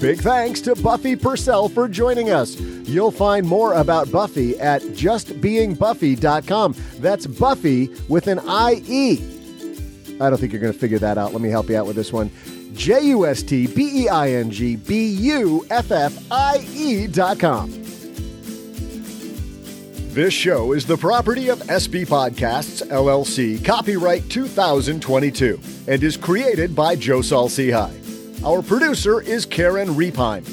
[0.00, 2.60] Big thanks to Buffie Purselle for joining us.
[2.60, 6.74] You'll find more about Buffie at justbeingbuffie.com.
[6.98, 9.22] That's Buffie with an I-E.
[10.20, 11.32] I don't think you're going to figure that out.
[11.32, 12.30] Let me help you out with this one.
[12.74, 17.06] J U S T B E I N G B U F F I E
[17.06, 17.70] dot com.
[20.12, 26.96] This show is the property of SB Podcasts, LLC, copyright 2022, and is created by
[26.96, 28.05] Joe Saul-Sehy.
[28.46, 30.44] Our producer is Karen Repine.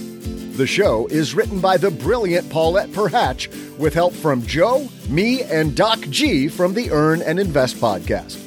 [0.57, 5.75] The show is written by the brilliant Paulette Perhatch with help from Joe, me, and
[5.75, 8.39] Doc G from the Earn and Invest podcast.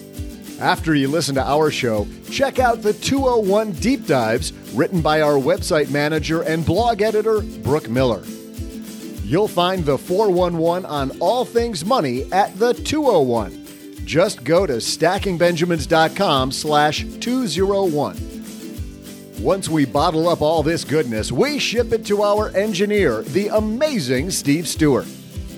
[0.60, 5.34] After you listen to our show, check out the 201 Deep Dives written by our
[5.34, 8.24] website manager and blog editor, Brooke Miller.
[9.22, 13.64] You'll find the 411 on all things money at the 201.
[14.04, 18.35] Just go to stackingbenjamins.com slash 201.
[19.40, 24.30] Once we bottle up all this goodness, we ship it to our engineer, the amazing
[24.30, 25.06] Steve Stewart.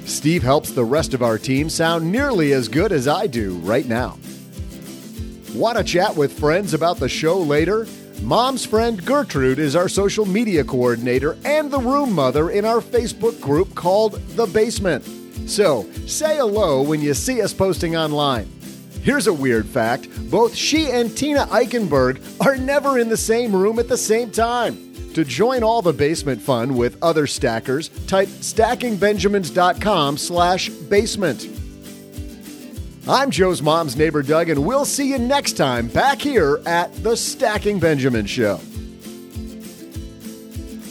[0.04, 3.86] Steve helps the rest of our team sound nearly as good as I do right
[3.86, 4.18] now.
[5.54, 7.86] Want to chat with friends about the show later?
[8.20, 13.40] Mom's friend Gertrude is our social media coordinator and the room mother in our Facebook
[13.40, 15.04] group called The Basement.
[15.46, 18.57] So, say hello when you see us posting online.
[19.08, 23.78] Here's a weird fact both she and Tina Eichenberg are never in the same room
[23.78, 24.76] at the same time.
[25.14, 31.48] To join all the basement fun with other stackers, type stackingbenjamins.com slash basement.
[33.08, 37.16] I'm Joe's mom's neighbor, Doug, and we'll see you next time back here at the
[37.16, 38.60] Stacking Benjamin Show.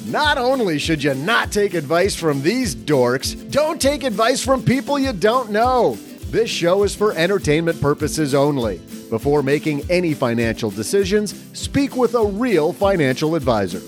[0.08, 4.98] Not only should you not take advice from these dorks, don't take advice from people
[4.98, 6.00] you don't know.
[6.30, 8.80] This show is for entertainment purposes only.
[9.10, 13.80] Before making any financial decisions, speak with a real financial advisor.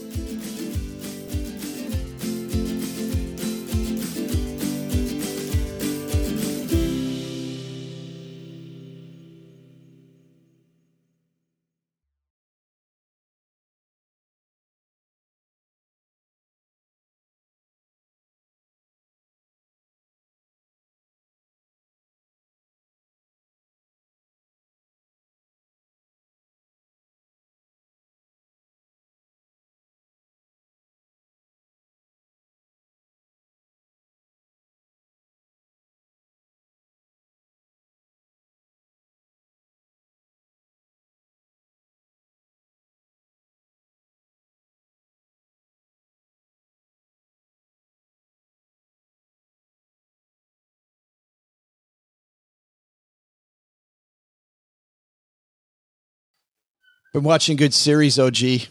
[57.13, 58.67] Been watching good series, OG,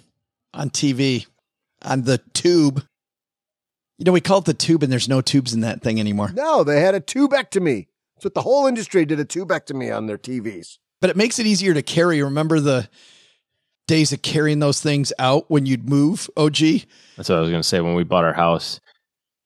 [0.54, 1.26] on TV,
[1.82, 2.84] on the tube.
[3.98, 6.30] You know, we call it the tube, and there's no tubes in that thing anymore.
[6.32, 7.88] No, they had a tubectomy.
[8.14, 10.78] That's what the whole industry did a tubectomy on their TVs.
[11.00, 12.22] But it makes it easier to carry.
[12.22, 12.88] Remember the
[13.88, 16.58] days of carrying those things out when you'd move, OG?
[17.16, 17.80] That's what I was going to say.
[17.80, 18.78] When we bought our house,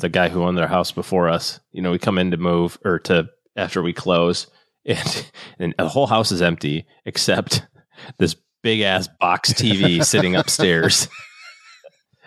[0.01, 2.79] the guy who owned their house before us, you know, we come in to move
[2.85, 4.49] or to after we close,
[4.85, 5.27] and,
[5.59, 7.67] and the whole house is empty except
[8.19, 11.09] this big ass box TV sitting upstairs.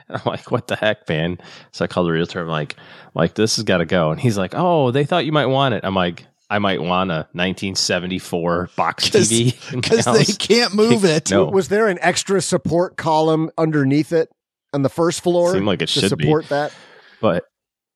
[0.08, 1.38] And I'm like, what the heck, man?
[1.72, 2.42] So I called the realtor.
[2.42, 2.76] I'm like,
[3.14, 4.12] like this has got to go.
[4.12, 5.84] And he's like, oh, they thought you might want it.
[5.84, 11.32] I'm like, I might want a 1974 box TV Because they can't move it.
[11.32, 11.46] No.
[11.46, 14.30] Was there an extra support column underneath it
[14.74, 15.54] on the first floor?
[15.54, 16.26] Seemed like it to should be.
[16.26, 16.74] support that.
[17.22, 17.46] but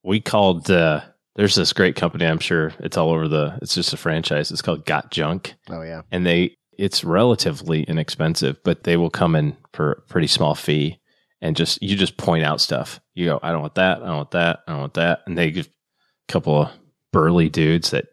[0.02, 1.02] we called uh
[1.36, 4.62] there's this great company i'm sure it's all over the it's just a franchise it's
[4.62, 6.02] called got junk Oh yeah.
[6.10, 11.00] and they it's relatively inexpensive but they will come in for a pretty small fee
[11.40, 13.00] and just you just point out stuff.
[13.14, 14.02] You go i don't want that.
[14.02, 14.60] I don't want that.
[14.66, 15.20] I don't want that.
[15.26, 16.70] And they give a couple of
[17.12, 18.06] burly dudes that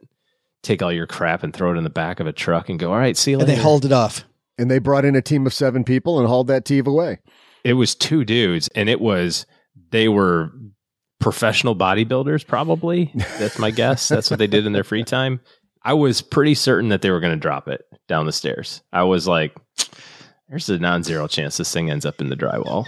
[0.64, 2.92] take all your crap and throw it in the back of a truck and go
[2.92, 3.52] all right see you later.
[3.52, 4.24] And they hauled it off.
[4.58, 7.20] And they brought in a team of seven people and hauled that TV away.
[7.64, 9.46] it was two dudes and it was
[9.92, 10.52] they were
[11.20, 13.12] professional bodybuilders probably.
[13.40, 14.08] That's my guess.
[14.08, 15.42] That's what they did in their free time.
[15.84, 18.82] I was pretty certain that they were going to drop it down the stairs.
[18.94, 19.56] I was like
[20.50, 22.86] there's a non-zero chance this thing ends up in the drywall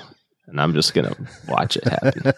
[0.48, 2.32] and i'm just going to watch it happen.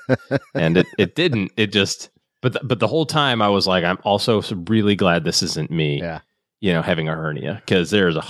[0.55, 1.51] And it, it didn't.
[1.57, 2.09] It just
[2.41, 5.69] but the, but the whole time i was like i'm also really glad this isn't
[5.71, 6.19] me Yeah.
[6.59, 8.25] you know having a hernia because there's a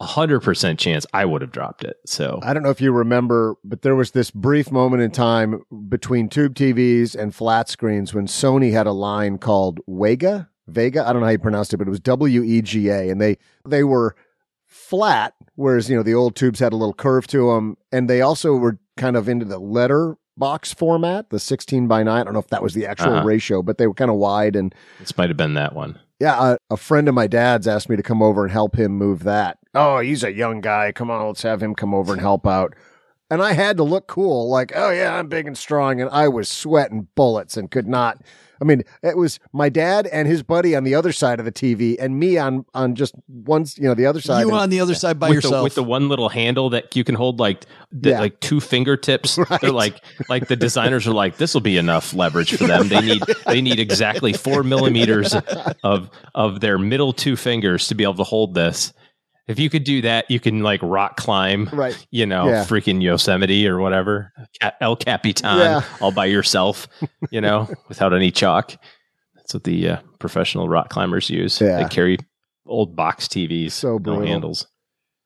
[0.00, 2.38] hundred percent chance i would have dropped it so.
[2.42, 6.28] I don't know if you remember, but there was this brief moment in time between
[6.28, 11.06] tube TVs and flat screens when Sony had a line called Wega, Vega.
[11.06, 13.20] I don't know how you pronounced it, but it was W E G A, and
[13.20, 14.16] they they were
[14.66, 18.20] flat, whereas you know the old tubes had a little curve to them, and they
[18.20, 22.22] also were kind of into the letter box format, the sixteen by nine.
[22.22, 23.24] I don't know if that was the actual Uh-huh.
[23.26, 24.74] ratio, but they were kind of wide and.
[24.98, 27.96] this might have been that one Yeah, a, a friend of my dad's asked me
[27.96, 29.58] to come over and help him move that.
[29.74, 30.92] Oh, he's a young guy.
[30.92, 32.74] Come on, let's have him come over and help out.
[33.30, 36.28] And I had to look cool, like, oh yeah, I'm big and strong, and I
[36.28, 38.22] was sweating bullets and could not.
[38.60, 41.52] I mean, it was my dad and his buddy on the other side of the
[41.52, 44.40] TV, and me on on just one, you know, the other side.
[44.42, 45.54] You And- on the other side by with yourself.
[45.56, 48.20] The, with the one little handle that you can hold like the, Yeah.
[48.20, 49.38] like two fingertips.
[49.50, 49.60] Right.
[49.60, 52.88] They're like like the designers are like this will be enough leverage for them.
[52.88, 55.34] They need they need exactly four millimeters
[55.84, 58.92] of of their middle two fingers to be able to hold this.
[59.48, 61.96] If you could do that, you can like rock climb, Right.
[62.10, 62.64] You know, Yeah.
[62.64, 64.32] freaking Yosemite or whatever,
[64.80, 65.82] El Capitan, Yeah.
[66.00, 66.88] all by yourself,
[67.30, 68.74] you know, without any chalk.
[69.36, 71.60] That's what the uh, professional rock climbers use.
[71.60, 71.82] Yeah.
[71.82, 72.18] They carry
[72.66, 74.66] old box TVs, So no handles.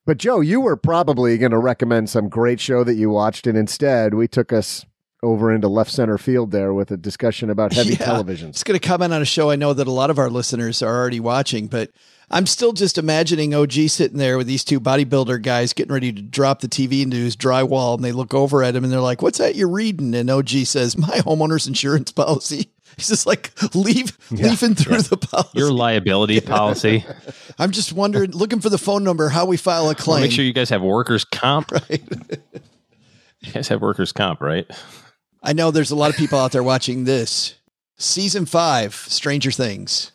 [0.05, 3.57] But Joe, you were probably going to recommend some great show that you watched, and
[3.57, 4.85] instead we took us
[5.23, 8.07] over into left center field there with a discussion about heavy Yeah.
[8.07, 8.49] televisions.
[8.51, 10.83] It's going to comment on a show I know that a lot of our listeners
[10.83, 11.91] are already watching, but
[12.33, 16.23] I'm still just imagining OG sitting there with these two bodybuilder guys getting ready to
[16.23, 19.21] drop the TV into his drywall, and they look over at him and they're like,
[19.21, 24.17] "What's that you're reading?" And OG says, "My homeowner's insurance policy." He's just like leave
[24.31, 25.59] leafing through the policy.
[25.59, 27.05] Your liability policy.
[27.59, 30.23] I'm just wondering, looking for the phone number, how we file a claim.
[30.23, 31.73] make sure you guys have workers' comp.
[31.73, 32.03] Right.
[33.41, 34.71] You guys have workers' comp, right?
[35.43, 37.55] I know there's a lot of people out there watching this.
[37.97, 40.13] Season five, Stranger Things.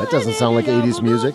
[0.00, 1.34] That doesn't sound like 80s music.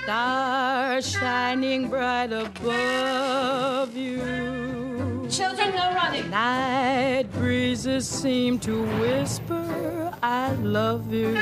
[0.00, 5.26] Stars shining bright above you.
[5.28, 6.30] Children, no running.
[6.30, 11.34] Night breezes seem to whisper, I love you.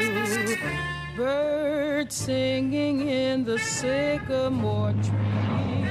[1.14, 5.84] Birds singing in the sycamore tree.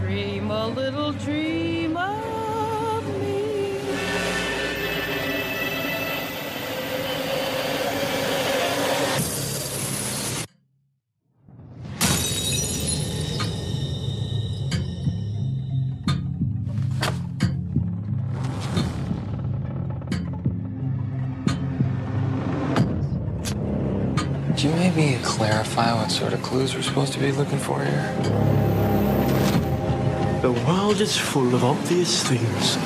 [0.00, 1.98] Dream a little dream
[24.96, 28.14] maybe clarify what sort of clues we're supposed to be looking for here?
[30.42, 32.76] The world is full of obvious things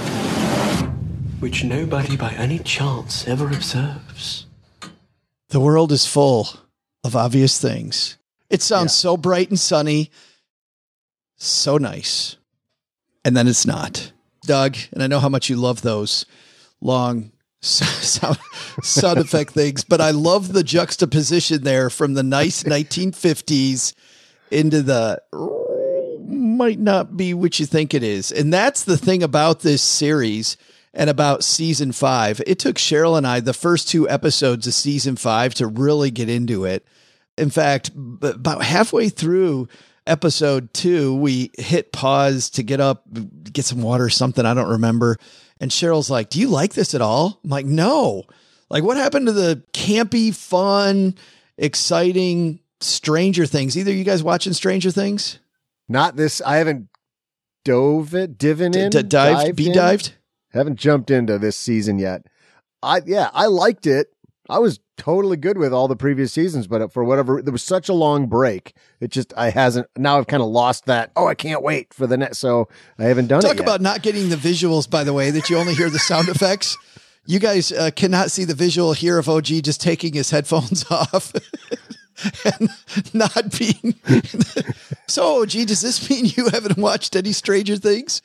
[1.40, 4.46] which nobody by any chance ever observes.
[5.50, 6.48] The world is full
[7.04, 8.16] of obvious things.
[8.48, 10.10] It sounds so bright and sunny,
[11.36, 12.36] so nice.
[13.24, 14.12] And then it's not.
[14.46, 16.24] Doug, and I know how much you love those
[16.80, 17.30] long
[17.64, 18.38] sound,
[18.82, 23.94] sound effect things, but I love the juxtaposition there from the nice 1950s
[24.50, 25.20] into the
[26.26, 28.32] might not be what you think it is.
[28.32, 30.56] And that's the thing about this series
[30.92, 32.40] and about season five.
[32.46, 36.28] It took Cheryl and I the first two episodes of season five to really get
[36.28, 36.86] into it.
[37.36, 37.90] In fact,
[38.22, 39.68] about halfway through
[40.06, 43.04] episode two, we hit pause to get up,
[43.52, 44.46] get some water something.
[44.46, 45.18] I don't remember.
[45.60, 47.40] And Cheryl's like, Do you like this at all?
[47.44, 48.24] I'm like, No.
[48.70, 51.14] Like, what happened to the campy, fun,
[51.58, 53.76] exciting Stranger Things?
[53.76, 55.38] Either you guys watching Stranger Things?
[55.88, 56.40] Not this.
[56.40, 56.88] I haven't
[57.64, 60.14] dove it, divin in, D- dived, be dived?
[60.52, 62.26] Haven't jumped into this season yet.
[62.82, 64.08] I yeah, I liked it.
[64.48, 67.88] I was totally good with all the previous seasons, but for whatever there was such
[67.88, 69.88] a long break, it just I hasn't.
[69.96, 71.10] Now I've kind of lost that.
[71.16, 72.38] Oh, I can't wait for the next.
[72.38, 72.68] So
[72.98, 75.74] I haven't done Talk about not getting the visuals, by the way, that you only
[75.74, 76.76] hear the sound effects.
[77.26, 81.32] You guys uh, cannot see the visual here of OG just taking his headphones off
[82.44, 82.68] and
[83.14, 83.94] not being.
[85.06, 88.20] so, OG, does this mean you haven't watched any Stranger Things?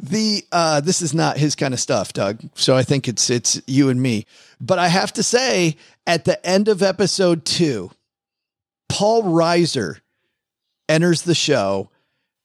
[0.00, 2.40] The uh, this is not his kind of stuff, Doug.
[2.54, 4.26] So I think it's it's you and me.
[4.60, 5.76] But I have to say,
[6.06, 7.90] at the end of episode two,
[8.88, 10.00] Paul Reiser
[10.88, 11.90] enters the show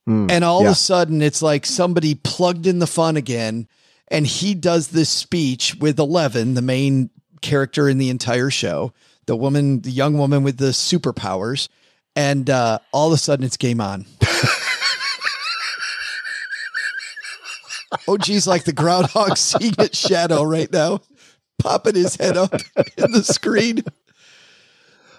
[0.08, 0.68] and all yeah.
[0.68, 3.68] of a sudden it's like somebody plugged in the fun again
[4.10, 7.10] and he does this speech with 11 the main
[7.42, 8.94] character in the entire show
[9.26, 11.70] the woman the young woman with the superpowers
[12.16, 14.06] and uh, all of a sudden it's game on
[18.08, 21.02] oh geez like the groundhog seeing its shadow right now
[21.60, 22.54] popping his head up
[22.98, 23.84] in the screen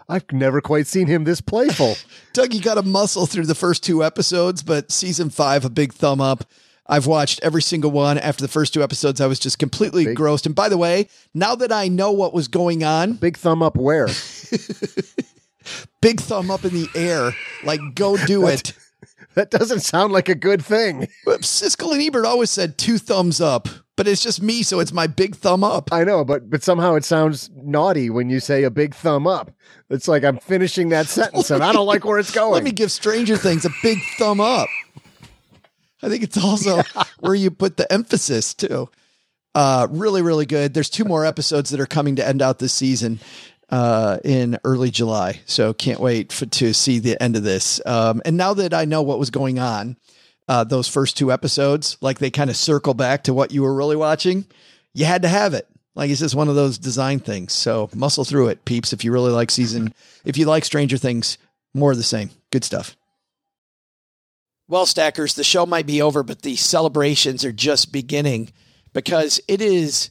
[0.08, 1.96] I've never quite seen him this playful.
[2.32, 5.92] Doug, you got a muscle through the first two episodes, but season five, a big
[5.92, 6.44] thumb up.
[6.88, 8.16] I've watched every single one.
[8.18, 10.46] After the first two episodes, I was just completely grossed.
[10.46, 13.76] And by the way, now that I know what was going on, big thumb up
[13.76, 14.06] where?
[16.00, 17.32] big thumb up in the air.
[17.64, 18.72] Like, go do it.
[19.36, 21.08] That doesn't sound like a good thing.
[21.26, 25.06] Siskel and Ebert always said two thumbs up, but it's just me, so it's my
[25.06, 25.92] big thumb up.
[25.92, 29.50] I know, but but somehow it sounds naughty when you say a big thumb up.
[29.90, 32.52] It's like I'm finishing that sentence and I don't like where it's going.
[32.54, 34.70] Let me give Stranger Things a big thumb up.
[36.02, 36.82] I think it's also
[37.20, 38.88] where you put the emphasis too.
[39.54, 40.72] Uh, really, really good.
[40.72, 43.20] There's two more episodes that are coming to end out this season
[43.70, 45.40] uh, in early July.
[45.46, 47.80] So can't wait for, to see the end of this.
[47.84, 49.96] Um, and now that I know what was going on,
[50.48, 53.74] uh, those first two episodes, like they kind of circle back to what you were
[53.74, 54.46] really watching,
[54.94, 55.68] you had to have it.
[55.94, 57.52] Like it's just one of those design things.
[57.52, 58.92] So muscle through it, peeps.
[58.92, 59.92] If you really like season,
[60.24, 61.38] if you like Stranger Things,
[61.74, 62.30] more of the same.
[62.52, 62.96] Good stuff.
[64.68, 68.50] Well, Stackers, the show might be over, but the celebrations are just beginning
[68.92, 70.10] because it is